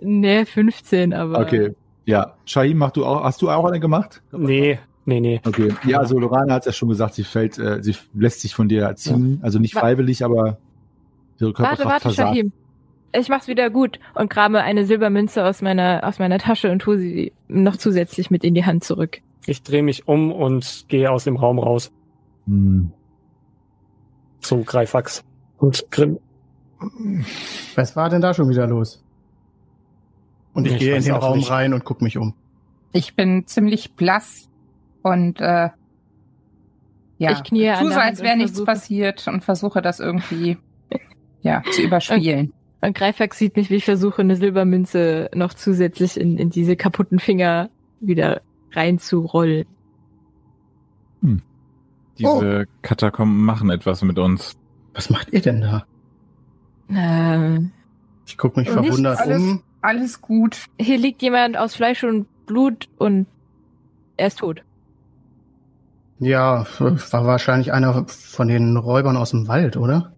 [0.00, 1.40] nee, 15, aber.
[1.40, 1.74] Okay,
[2.04, 2.34] ja.
[2.44, 4.22] Shahim, mach du auch, hast du auch eine gemacht?
[4.32, 5.40] Nee, nee, nee.
[5.44, 8.68] Okay, ja, also Lorana hat ja schon gesagt, sie fällt, äh, sie lässt sich von
[8.68, 10.58] dir erziehen, also nicht freiwillig, aber
[11.38, 12.36] ihre Warte, Körperkraft warte, versagt.
[12.36, 12.52] Shahim.
[13.14, 16.98] Ich mach's wieder gut und krame eine Silbermünze aus meiner, aus meiner Tasche und tue
[16.98, 19.20] sie noch zusätzlich mit in die Hand zurück.
[19.46, 21.92] Ich drehe mich um und gehe aus dem Raum raus.
[22.46, 22.92] Hm.
[24.40, 25.24] Zu Greifax
[25.58, 26.18] und Grimm.
[27.74, 29.02] Was war denn da schon wieder los?
[30.54, 31.50] Und ich, Ich gehe in den Raum nicht.
[31.50, 32.34] rein und gucke mich um.
[32.92, 34.48] Ich bin ziemlich blass
[35.02, 35.70] und äh,
[37.18, 40.58] ja, Ich knie tu so, als wäre nichts versuche- passiert und versuche das irgendwie
[41.42, 42.52] ja zu überspielen.
[42.80, 47.18] Und Greifax sieht mich, wie ich versuche, eine Silbermünze noch zusätzlich in, in diese kaputten
[47.20, 47.70] Finger
[48.00, 49.66] wieder reinzurollen.
[52.18, 54.58] Diese Katakomben machen etwas mit uns.
[54.94, 55.86] Was macht ihr denn da?
[56.94, 57.72] Ähm,
[58.26, 59.62] Ich gucke mich verwundert Alles- um.
[59.80, 60.66] Alles gut.
[60.78, 63.26] hier liegt jemand aus Fleisch und Blut und
[64.16, 64.62] er ist tot.
[66.20, 70.12] Ja, war wahrscheinlich einer von den Räubern aus dem Wald, oder?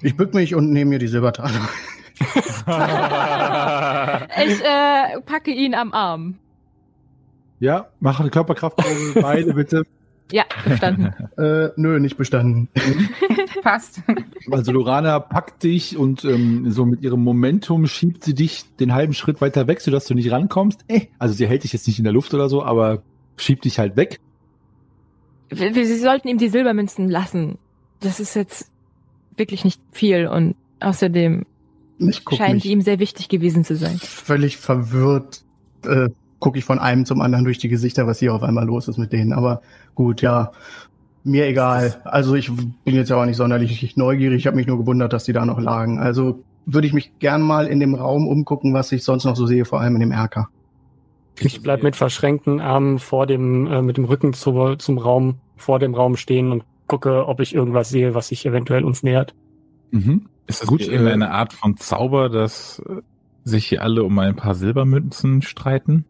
[0.00, 1.68] Ich bück mich und nehme mir die Silbertaler.
[4.46, 6.36] Ich äh, packe ihn am Arm.
[7.60, 9.82] Ja, mach eine Körperkraftprobe, beide bitte.
[10.32, 11.12] Ja, verstanden.
[11.36, 12.68] Äh, nö, nicht bestanden.
[13.62, 14.02] Passt.
[14.50, 19.12] Also Lorana packt dich und ähm, so mit ihrem Momentum schiebt sie dich den halben
[19.14, 20.84] Schritt weiter weg, sodass du nicht rankommst.
[20.88, 23.02] Äh, also sie hält dich jetzt nicht in der Luft oder so, aber
[23.36, 24.20] schiebt dich halt weg.
[25.50, 27.58] Wir- wir- Sie sollten ihm die Silbermünzen lassen.
[28.00, 28.70] Das ist jetzt
[29.36, 31.44] wirklich nicht viel und außerdem
[32.36, 33.96] scheint mich ihm sehr wichtig gewesen zu sein.
[33.98, 35.42] völlig verwirrt.
[35.84, 36.08] Äh,
[36.44, 38.98] gucke ich von einem zum anderen durch die Gesichter, was hier auf einmal los ist
[38.98, 39.32] mit denen.
[39.32, 39.62] Aber
[39.94, 40.52] gut, ja,
[41.24, 42.02] mir egal.
[42.04, 42.52] Also ich
[42.84, 44.40] bin jetzt ja auch nicht sonderlich neugierig.
[44.40, 45.98] Ich habe mich nur gewundert, dass die da noch lagen.
[45.98, 49.46] Also würde ich mich gern mal in dem Raum umgucken, was ich sonst noch so
[49.46, 50.50] sehe, vor allem in dem Erker.
[51.40, 55.78] Ich bleib mit verschränkten Armen vor dem, äh, mit dem Rücken zu, zum Raum, vor
[55.78, 59.34] dem Raum stehen und gucke, ob ich irgendwas sehe, was sich eventuell uns nähert.
[59.92, 60.26] Mhm.
[60.46, 63.00] Ist das Gut, äh, irgendeine Art von Zauber, dass äh,
[63.44, 66.04] sich hier alle um ein paar Silbermünzen streiten?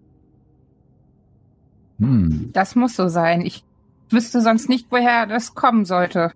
[1.99, 2.51] Hm.
[2.53, 3.41] Das muss so sein.
[3.43, 3.65] Ich
[4.11, 6.33] wüsste sonst nicht, woher das kommen sollte.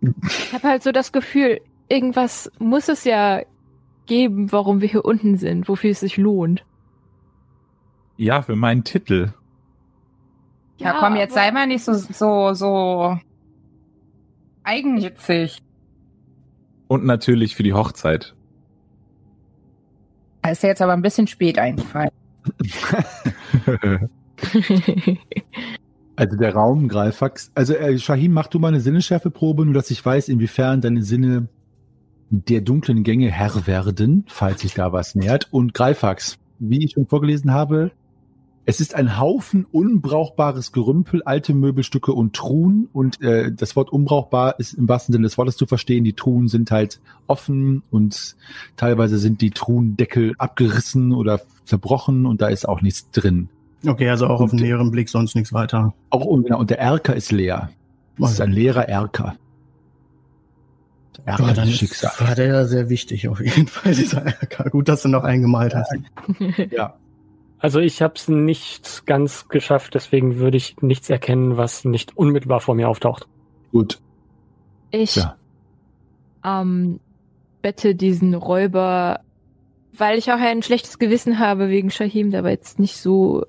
[0.00, 3.42] Ich habe halt so das Gefühl, irgendwas muss es ja
[4.06, 6.64] geben, warum wir hier unten sind, wofür es sich lohnt.
[8.16, 9.32] Ja, für meinen Titel.
[10.78, 13.18] Ja, komm, jetzt sei mal nicht so, so, so
[14.62, 15.62] eigennützig.
[16.88, 18.34] Und natürlich für die Hochzeit.
[20.42, 22.10] Da ist ja jetzt aber ein bisschen spät eingefallen.
[26.20, 27.50] Also der Raum, Greifax.
[27.54, 31.48] Also äh, Shahim, mach du mal eine Sinneschärfeprobe, nur dass ich weiß, inwiefern deine Sinne
[32.28, 35.48] der dunklen Gänge Herr werden, falls sich da was nähert.
[35.50, 37.92] Und Greifax, wie ich schon vorgelesen habe,
[38.70, 42.88] es ist ein Haufen unbrauchbares Gerümpel, alte Möbelstücke und Truhen.
[42.92, 46.04] Und äh, das Wort unbrauchbar ist im wahrsten Sinne des Wortes zu verstehen.
[46.04, 48.36] Die Truhen sind halt offen und
[48.76, 53.48] teilweise sind die Truhendeckel abgerissen oder zerbrochen und da ist auch nichts drin.
[53.86, 55.92] Okay, also auch auf den Und- näheren Blick sonst nichts weiter.
[56.10, 57.70] Auch und, genau, und der Erker ist leer.
[58.18, 59.36] Das ist ein leerer Erker.
[61.18, 62.20] Der Erker Ja, dann Schicksals.
[62.20, 64.70] war der ja sehr wichtig auf jeden Fall, dieser Erker.
[64.70, 65.92] Gut, dass du noch eingemalt hast.
[66.70, 66.94] Ja.
[67.60, 72.60] Also ich habe es nicht ganz geschafft, deswegen würde ich nichts erkennen, was nicht unmittelbar
[72.60, 73.28] vor mir auftaucht.
[73.70, 74.00] Gut.
[74.90, 75.36] Ich Ja.
[76.44, 77.00] ähm,
[77.60, 79.20] bette diesen Räuber,
[79.92, 83.44] weil ich auch ein schlechtes Gewissen habe wegen Shahim, der war jetzt nicht so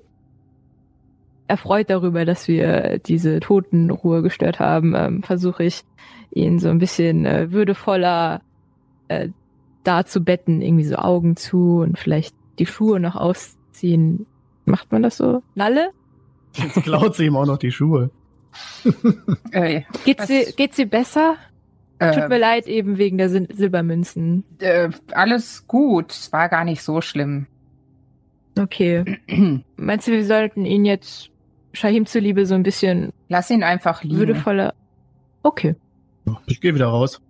[1.48, 5.84] erfreut darüber, dass wir diese Totenruhe gestört haben, ähm, versuche ich
[6.30, 8.42] ihn so ein bisschen äh, würdevoller
[9.08, 9.28] äh,
[9.84, 13.16] da zu betten, irgendwie so Augen zu und vielleicht die Schuhe noch
[13.76, 14.26] ausziehen.
[14.64, 15.42] Macht man das so?
[15.54, 15.90] Nalle?
[16.54, 18.10] Jetzt klaut sie ihm auch noch die Schuhe.
[19.52, 21.36] Äh, Geht Was- sie, geht sie besser?
[21.98, 24.44] Tut mir äh, leid, eben wegen der Sil Silbermünzen.
[24.58, 26.10] äh, alles gut.
[26.12, 27.46] Es war gar nicht so schlimm.
[28.58, 29.18] Okay.
[29.76, 31.30] Meinst du, wir sollten ihn jetzt
[31.72, 34.16] Shahim zuliebe so ein bisschen Lass ihn einfach liegen.
[34.18, 34.74] würdevoller.
[35.44, 35.76] Okay.
[36.46, 37.22] Ich gehe wieder raus.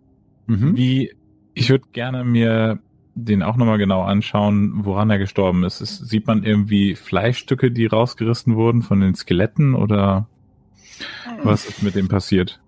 [0.47, 0.76] Mhm.
[0.76, 1.12] Wie,
[1.55, 2.80] ich würde gerne mir
[3.15, 5.81] den auch nochmal genau anschauen, woran er gestorben ist.
[5.81, 6.09] ist.
[6.09, 10.29] Sieht man irgendwie Fleischstücke, die rausgerissen wurden von den Skeletten oder
[11.43, 12.61] was ist mit dem passiert?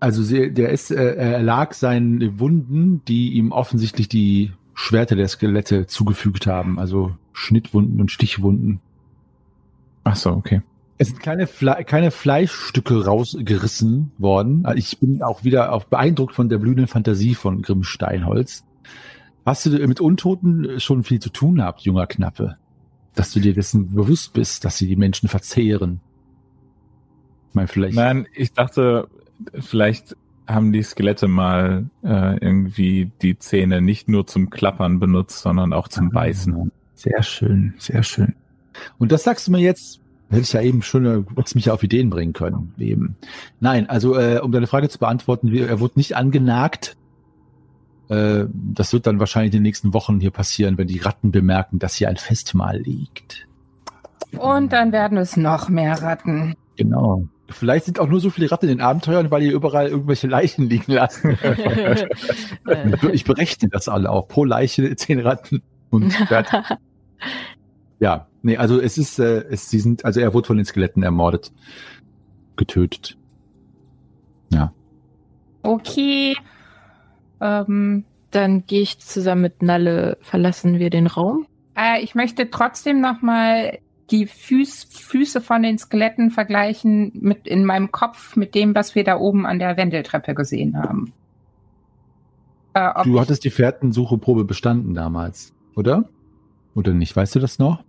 [0.00, 5.28] Also sie, der ist, äh, er lag seinen Wunden, die ihm offensichtlich die Schwerter der
[5.28, 6.78] Skelette zugefügt haben.
[6.78, 8.80] Also Schnittwunden und Stichwunden.
[10.04, 10.62] Ach so, okay.
[10.98, 14.66] Es sind keine, Fle keine Fleischstücke rausgerissen worden.
[14.66, 18.64] Also ich bin auch wieder auch beeindruckt von der blühenden Fantasie von Grimm Steinholz.
[19.46, 22.56] Hast du mit Untoten schon viel zu tun gehabt, junger Knappe?
[23.14, 26.00] Dass du dir dessen bewusst bist, dass sie die Menschen verzehren.
[27.48, 27.94] Ich meine, vielleicht.
[27.94, 29.08] Nein, ich dachte,
[29.54, 30.16] vielleicht
[30.48, 35.88] haben die Skelette mal äh, irgendwie die Zähne nicht nur zum Klappern benutzt, sondern auch
[35.88, 36.72] zum Beißen.
[36.94, 38.34] Sehr schön, sehr schön.
[38.98, 40.00] Und das sagst du mir jetzt,
[40.30, 42.74] hätte ich ja eben schon, äh, hättest mich ja auf Ideen bringen können.
[42.78, 43.16] Eben.
[43.60, 46.96] Nein, also äh, um deine Frage zu beantworten, er wurde nicht angenagt.
[48.08, 51.78] Äh, das wird dann wahrscheinlich in den nächsten Wochen hier passieren, wenn die Ratten bemerken,
[51.78, 53.46] dass hier ein Festmahl liegt.
[54.36, 56.54] Und dann werden es noch mehr Ratten.
[56.76, 57.24] Genau.
[57.50, 60.68] Vielleicht sind auch nur so viele Ratten in den Abenteuern, weil ihr überall irgendwelche Leichen
[60.68, 61.24] liegen lasst.
[63.12, 64.28] ich berechne das alle auch.
[64.28, 65.62] Pro Leiche zehn Ratten.
[65.90, 66.14] Und.
[68.00, 71.02] Ja, nee, also es ist, äh, es, sie sind, also er wurde von den Skeletten
[71.02, 71.52] ermordet,
[72.56, 73.16] getötet.
[74.50, 74.72] Ja.
[75.62, 76.36] Okay.
[77.40, 81.46] Ähm, Dann gehe ich zusammen mit Nalle, verlassen wir den Raum.
[81.76, 83.78] äh, ich möchte trotzdem noch mal
[84.10, 89.04] die Füß, Füße von den Skeletten vergleichen mit in meinem Kopf mit dem, was wir
[89.04, 91.12] da oben an der Wendeltreppe gesehen haben.
[92.74, 96.08] Äh, Du hattest die Fährtensucheprobe bestanden damals, oder?
[96.74, 97.14] Oder nicht?
[97.14, 97.82] Weißt du das noch?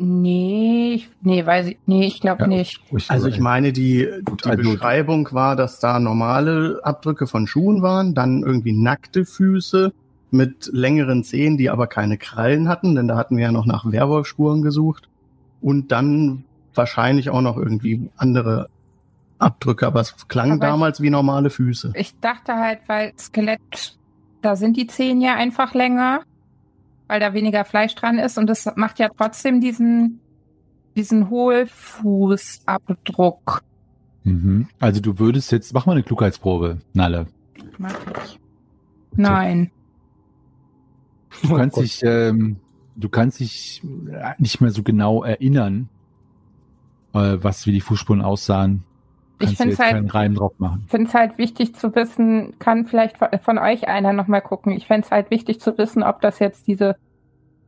[0.00, 2.46] Nee, ich, nee, weiß ich, nee, ich glaube Ja.
[2.46, 2.80] nicht.
[3.08, 4.06] Also ich meine, die,
[4.44, 9.92] die also- Beschreibung war, dass da normale Abdrücke von Schuhen waren, dann irgendwie nackte Füße
[10.30, 13.90] mit längeren Zehen, die aber keine Krallen hatten, denn da hatten wir ja noch nach
[13.90, 15.08] Werwolfspuren gesucht.
[15.60, 18.68] Und dann wahrscheinlich auch noch irgendwie andere
[19.40, 21.92] Abdrücke, aber es klang Aber ich- damals wie normale Füße.
[21.96, 23.96] Ich dachte halt, weil Skelett,
[24.42, 26.20] da sind die Zehen ja einfach länger,
[27.08, 30.20] weil da weniger Fleisch dran ist und das macht ja trotzdem diesen,
[30.96, 33.62] diesen Hohlfußabdruck.
[34.24, 34.68] Mhm.
[34.78, 37.26] Also du würdest jetzt, mach mal eine Klugheitsprobe, Nalle.
[37.78, 37.94] Mach
[38.24, 38.38] ich.
[39.12, 39.70] Nein.
[41.42, 41.84] Du Oh kannst Gott.
[41.84, 42.56] dich, ähm,
[42.96, 45.88] du kannst dich äh, nicht mehr so genau erinnern,
[47.14, 48.84] äh, was wie die Fußspuren aussahen.
[49.40, 50.82] Ich find's jetzt halt- keinen Reim drauf machen.
[50.86, 54.72] Ich finde es halt wichtig zu wissen, kann vielleicht von- euch einer nochmal gucken.
[54.72, 56.96] Ich fände es halt wichtig zu wissen, ob das jetzt diese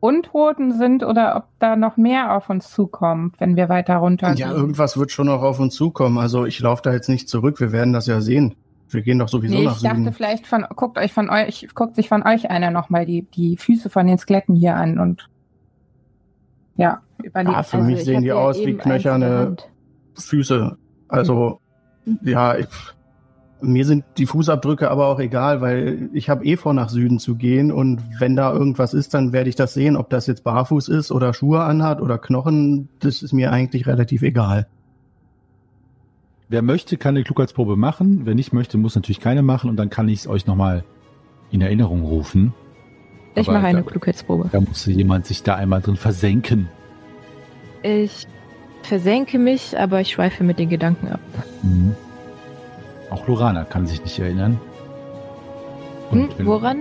[0.01, 4.51] Untoten sind oder ob da noch mehr auf uns zukommt, wenn wir weiter runter Ja,
[4.51, 6.19] irgendwas wird schon noch auf uns zukommen.
[6.19, 8.55] Also ich laufe da jetzt nicht zurück, wir werden das ja sehen.
[8.89, 10.13] Wir gehen doch sowieso Nee, nach ich dachte Süden.
[10.13, 13.91] vielleicht von, guckt euch von euch, guckt sich von euch einer nochmal die, die Füße
[13.91, 15.29] von den Skeletten hier an und
[16.77, 17.57] ja, überlegt.
[17.57, 19.57] Ah, für Also, mich ich sehen die aus wie knöcherne.
[20.19, 20.77] Füße.
[21.09, 21.60] Also,
[22.23, 22.67] ja, ich,
[23.63, 27.37] mir sind die Fußabdrücke aber auch egal, weil ich habe eh vor, nach Süden zu
[27.37, 30.89] gehen und wenn da irgendwas ist, dann werde ich das sehen, ob das jetzt barfuß
[30.89, 34.67] ist oder Schuhe anhat oder Knochen, das ist mir eigentlich relativ egal.
[36.49, 38.23] Wer möchte, kann eine Klugheitsprobe machen.
[38.25, 40.83] Wer nicht möchte, muss natürlich keine machen und dann kann ich es euch nochmal
[41.53, 42.53] in Erinnerung rufen.
[43.37, 44.49] Ich Aber mache eine da- Klugheitsprobe.
[44.51, 46.69] Da musste jemand sich da einmal drin versenken.
[47.85, 48.27] Ich
[48.83, 51.21] versenke mich, aber ich schweife mit den Gedanken ab.
[51.63, 51.95] Mhm.
[53.11, 54.61] Auch Lorana kann sich nicht erinnern.
[56.11, 56.79] Hm, wenn- woran?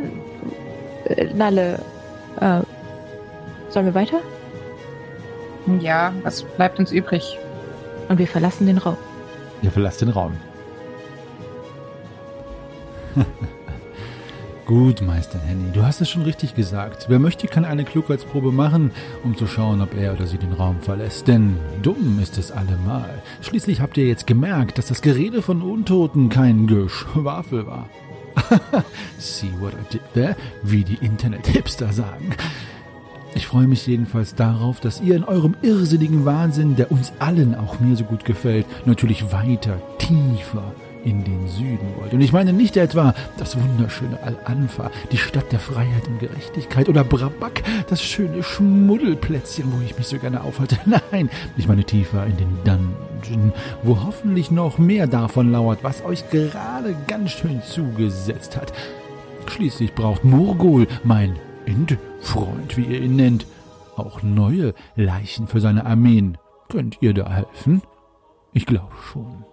[1.05, 1.79] Äh, Nalle,
[2.39, 2.61] äh,
[3.69, 4.19] sollen wir weiter?
[5.81, 7.37] Ja, was bleibt uns übrig?
[8.07, 8.97] Und wir verlassen den Raum.
[9.61, 10.33] Ihr verlasst den Raum.
[14.69, 17.07] Gut, Meister Henny, du hast es schon richtig gesagt.
[17.09, 18.91] Wer möchte, kann eine Klugheitsprobe machen,
[19.23, 21.27] um zu schauen, ob er oder sie den Raum verlässt.
[21.27, 23.09] Denn dumm ist es allemal.
[23.41, 27.89] Schließlich habt ihr jetzt gemerkt, dass das Gerede von Untoten kein Geschwafel war.
[29.17, 30.35] See what I did there?
[30.61, 32.35] Wie die Internet-Hipster sagen.
[33.33, 37.79] Ich freue mich jedenfalls darauf, dass ihr in eurem irrsinnigen Wahnsinn, der uns allen, auch
[37.79, 42.13] mir so gut gefällt, natürlich weiter, tiefer in den Süden wollt.
[42.13, 47.03] Und ich meine nicht etwa das wunderschöne Al-Anfa, die Stadt der Freiheit und Gerechtigkeit oder
[47.03, 50.77] Brabak, das schöne Schmuddelplätzchen, wo ich mich so gerne aufhalte.
[51.11, 56.29] Nein, ich meine tiefer in den Dungeon, wo hoffentlich noch mehr davon lauert, was euch
[56.29, 58.73] gerade ganz schön zugesetzt hat.
[59.47, 61.35] Schließlich braucht Murgul, mein
[61.65, 63.45] Endfreund, wie ihr ihn nennt,
[63.95, 66.37] auch neue Leichen für seine Armeen.
[66.69, 67.81] Könnt ihr da helfen?
[68.53, 69.45] Ich glaube schon.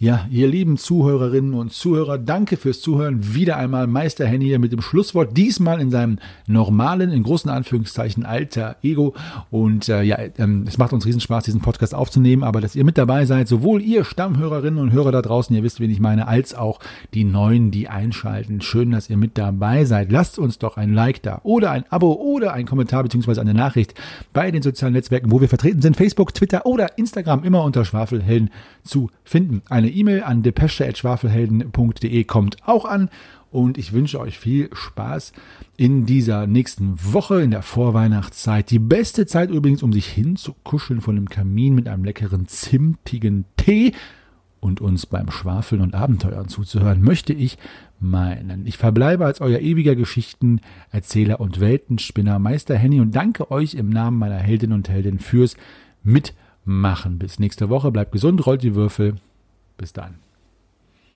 [0.00, 3.32] Ja, ihr lieben Zuhörerinnen und Zuhörer, danke fürs Zuhören.
[3.36, 6.18] Wieder einmal Meister Henny hier mit dem Schlusswort, diesmal in seinem
[6.48, 9.14] normalen, in großen Anführungszeichen, alter Ego.
[9.52, 12.98] Und äh, ja, ähm, es macht uns Riesenspaß, diesen Podcast aufzunehmen, aber dass ihr mit
[12.98, 16.56] dabei seid, sowohl ihr Stammhörerinnen und Hörer da draußen, ihr wisst, wen ich meine, als
[16.56, 16.80] auch
[17.14, 18.62] die Neuen, die einschalten.
[18.62, 20.10] Schön, dass ihr mit dabei seid.
[20.10, 23.94] Lasst uns doch ein Like da oder ein Abo oder ein Kommentar beziehungsweise eine Nachricht
[24.32, 28.50] bei den sozialen Netzwerken, wo wir vertreten sind, Facebook, Twitter oder Instagram, immer unter Schwafelhelden
[28.82, 29.62] zu finden.
[29.84, 33.10] Eine E-Mail an depesche.schwafelhelden.de kommt auch an.
[33.50, 35.34] Und ich wünsche euch viel Spaß
[35.76, 38.70] in dieser nächsten Woche, in der Vorweihnachtszeit.
[38.70, 43.92] Die beste Zeit übrigens, um sich hinzukuscheln von dem Kamin mit einem leckeren, zimtigen Tee
[44.58, 47.58] und uns beim Schwafeln und Abenteuern zuzuhören, möchte ich
[48.00, 48.66] meinen.
[48.66, 54.18] Ich verbleibe als euer ewiger Geschichtenerzähler und Weltenspinner Meister Henny und danke euch im Namen
[54.18, 55.58] meiner Heldinnen und Helden fürs
[56.02, 57.18] Mitmachen.
[57.18, 57.92] Bis nächste Woche.
[57.92, 59.16] Bleibt gesund, rollt die Würfel.
[59.76, 60.23] Bis dann.